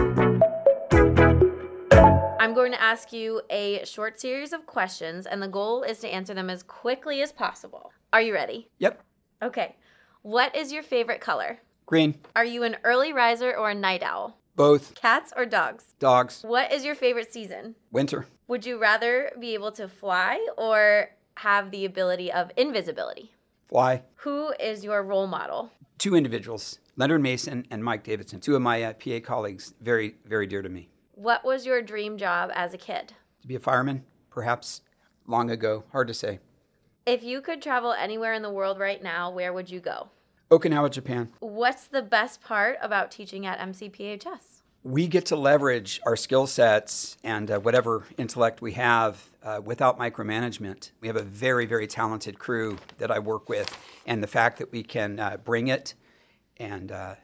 I'm 2.40 2.54
going 2.54 2.72
to 2.72 2.80
ask 2.80 3.12
you 3.12 3.42
a 3.50 3.84
short 3.84 4.18
series 4.18 4.54
of 4.54 4.64
questions, 4.64 5.26
and 5.26 5.42
the 5.42 5.48
goal 5.48 5.82
is 5.82 5.98
to 5.98 6.08
answer 6.08 6.32
them 6.32 6.48
as 6.48 6.62
quickly 6.62 7.20
as 7.20 7.32
possible. 7.32 7.92
Are 8.10 8.22
you 8.22 8.32
ready? 8.32 8.70
Yep. 8.78 9.02
Okay. 9.42 9.76
What 10.22 10.56
is 10.56 10.72
your 10.72 10.82
favorite 10.82 11.20
color? 11.20 11.58
Green. 11.84 12.14
Are 12.34 12.44
you 12.44 12.62
an 12.62 12.76
early 12.84 13.12
riser 13.12 13.54
or 13.54 13.68
a 13.68 13.74
night 13.74 14.02
owl? 14.02 14.38
Both. 14.54 14.94
Cats 14.94 15.30
or 15.36 15.44
dogs? 15.44 15.92
Dogs. 15.98 16.40
What 16.42 16.72
is 16.72 16.86
your 16.86 16.94
favorite 16.94 17.30
season? 17.30 17.74
Winter. 17.92 18.24
Would 18.48 18.64
you 18.64 18.78
rather 18.78 19.30
be 19.38 19.52
able 19.52 19.72
to 19.72 19.88
fly 19.88 20.42
or 20.56 21.10
have 21.34 21.70
the 21.70 21.84
ability 21.84 22.32
of 22.32 22.50
invisibility? 22.56 23.34
Fly. 23.68 24.04
Who 24.20 24.54
is 24.58 24.84
your 24.84 25.02
role 25.02 25.26
model? 25.26 25.70
Two 25.98 26.14
individuals 26.14 26.78
Leonard 26.96 27.22
Mason 27.22 27.66
and 27.70 27.82
Mike 27.82 28.04
Davidson, 28.04 28.40
two 28.40 28.54
of 28.54 28.62
my 28.62 28.82
uh, 28.82 28.92
PA 28.92 29.18
colleagues, 29.22 29.74
very, 29.80 30.16
very 30.26 30.46
dear 30.46 30.60
to 30.60 30.68
me. 30.68 30.90
What 31.14 31.44
was 31.44 31.64
your 31.64 31.80
dream 31.80 32.18
job 32.18 32.50
as 32.54 32.74
a 32.74 32.78
kid? 32.78 33.14
To 33.40 33.48
be 33.48 33.54
a 33.54 33.60
fireman, 33.60 34.04
perhaps 34.28 34.82
long 35.26 35.50
ago, 35.50 35.84
hard 35.92 36.08
to 36.08 36.14
say. 36.14 36.40
If 37.06 37.22
you 37.22 37.40
could 37.40 37.62
travel 37.62 37.92
anywhere 37.92 38.34
in 38.34 38.42
the 38.42 38.50
world 38.50 38.78
right 38.78 39.02
now, 39.02 39.30
where 39.30 39.52
would 39.54 39.70
you 39.70 39.80
go? 39.80 40.10
Okinawa, 40.50 40.90
Japan. 40.90 41.32
What's 41.40 41.86
the 41.86 42.02
best 42.02 42.42
part 42.42 42.76
about 42.82 43.10
teaching 43.10 43.46
at 43.46 43.58
MCPHS? 43.58 44.55
We 44.86 45.08
get 45.08 45.26
to 45.26 45.36
leverage 45.36 46.00
our 46.06 46.14
skill 46.14 46.46
sets 46.46 47.16
and 47.24 47.50
uh, 47.50 47.58
whatever 47.58 48.04
intellect 48.18 48.62
we 48.62 48.74
have 48.74 49.20
uh, 49.42 49.60
without 49.64 49.98
micromanagement. 49.98 50.92
We 51.00 51.08
have 51.08 51.16
a 51.16 51.24
very, 51.24 51.66
very 51.66 51.88
talented 51.88 52.38
crew 52.38 52.78
that 52.98 53.10
I 53.10 53.18
work 53.18 53.48
with, 53.48 53.76
and 54.06 54.22
the 54.22 54.28
fact 54.28 54.58
that 54.58 54.70
we 54.70 54.84
can 54.84 55.18
uh, 55.18 55.38
bring 55.38 55.66
it 55.66 55.94
and 56.58 56.92
uh, 56.92 57.16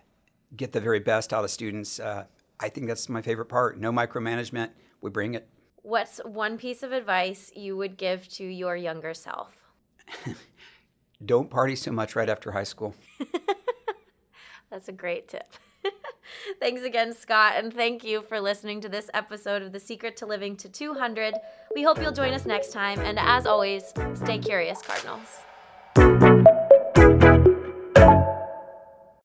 get 0.56 0.72
the 0.72 0.80
very 0.80 0.98
best 0.98 1.32
out 1.32 1.44
of 1.44 1.52
students. 1.52 2.00
Uh, 2.00 2.24
I 2.58 2.68
think 2.68 2.88
that's 2.88 3.08
my 3.08 3.22
favorite 3.22 3.46
part. 3.46 3.78
No 3.78 3.92
micromanagement. 3.92 4.70
We 5.00 5.10
bring 5.10 5.34
it. 5.34 5.48
What's 5.82 6.18
one 6.24 6.58
piece 6.58 6.82
of 6.82 6.90
advice 6.90 7.52
you 7.54 7.76
would 7.76 7.96
give 7.96 8.28
to 8.30 8.44
your 8.44 8.74
younger 8.74 9.14
self? 9.14 9.68
Don't 11.24 11.48
party 11.48 11.76
so 11.76 11.92
much 11.92 12.16
right 12.16 12.28
after 12.28 12.50
high 12.50 12.64
school. 12.64 12.96
that's 14.68 14.88
a 14.88 14.92
great 14.92 15.28
tip. 15.28 15.46
Thanks 16.60 16.82
again, 16.82 17.12
Scott, 17.12 17.54
and 17.56 17.72
thank 17.72 18.04
you 18.04 18.22
for 18.22 18.40
listening 18.40 18.80
to 18.82 18.88
this 18.88 19.10
episode 19.14 19.62
of 19.62 19.72
The 19.72 19.80
Secret 19.80 20.16
to 20.18 20.26
Living 20.26 20.56
to 20.56 20.68
200. 20.68 21.34
We 21.74 21.82
hope 21.82 22.00
you'll 22.00 22.12
join 22.12 22.32
us 22.32 22.46
next 22.46 22.72
time, 22.72 23.00
and 23.00 23.18
as 23.18 23.46
always, 23.46 23.92
stay 24.14 24.38
curious, 24.38 24.80
Cardinals. 24.82 25.51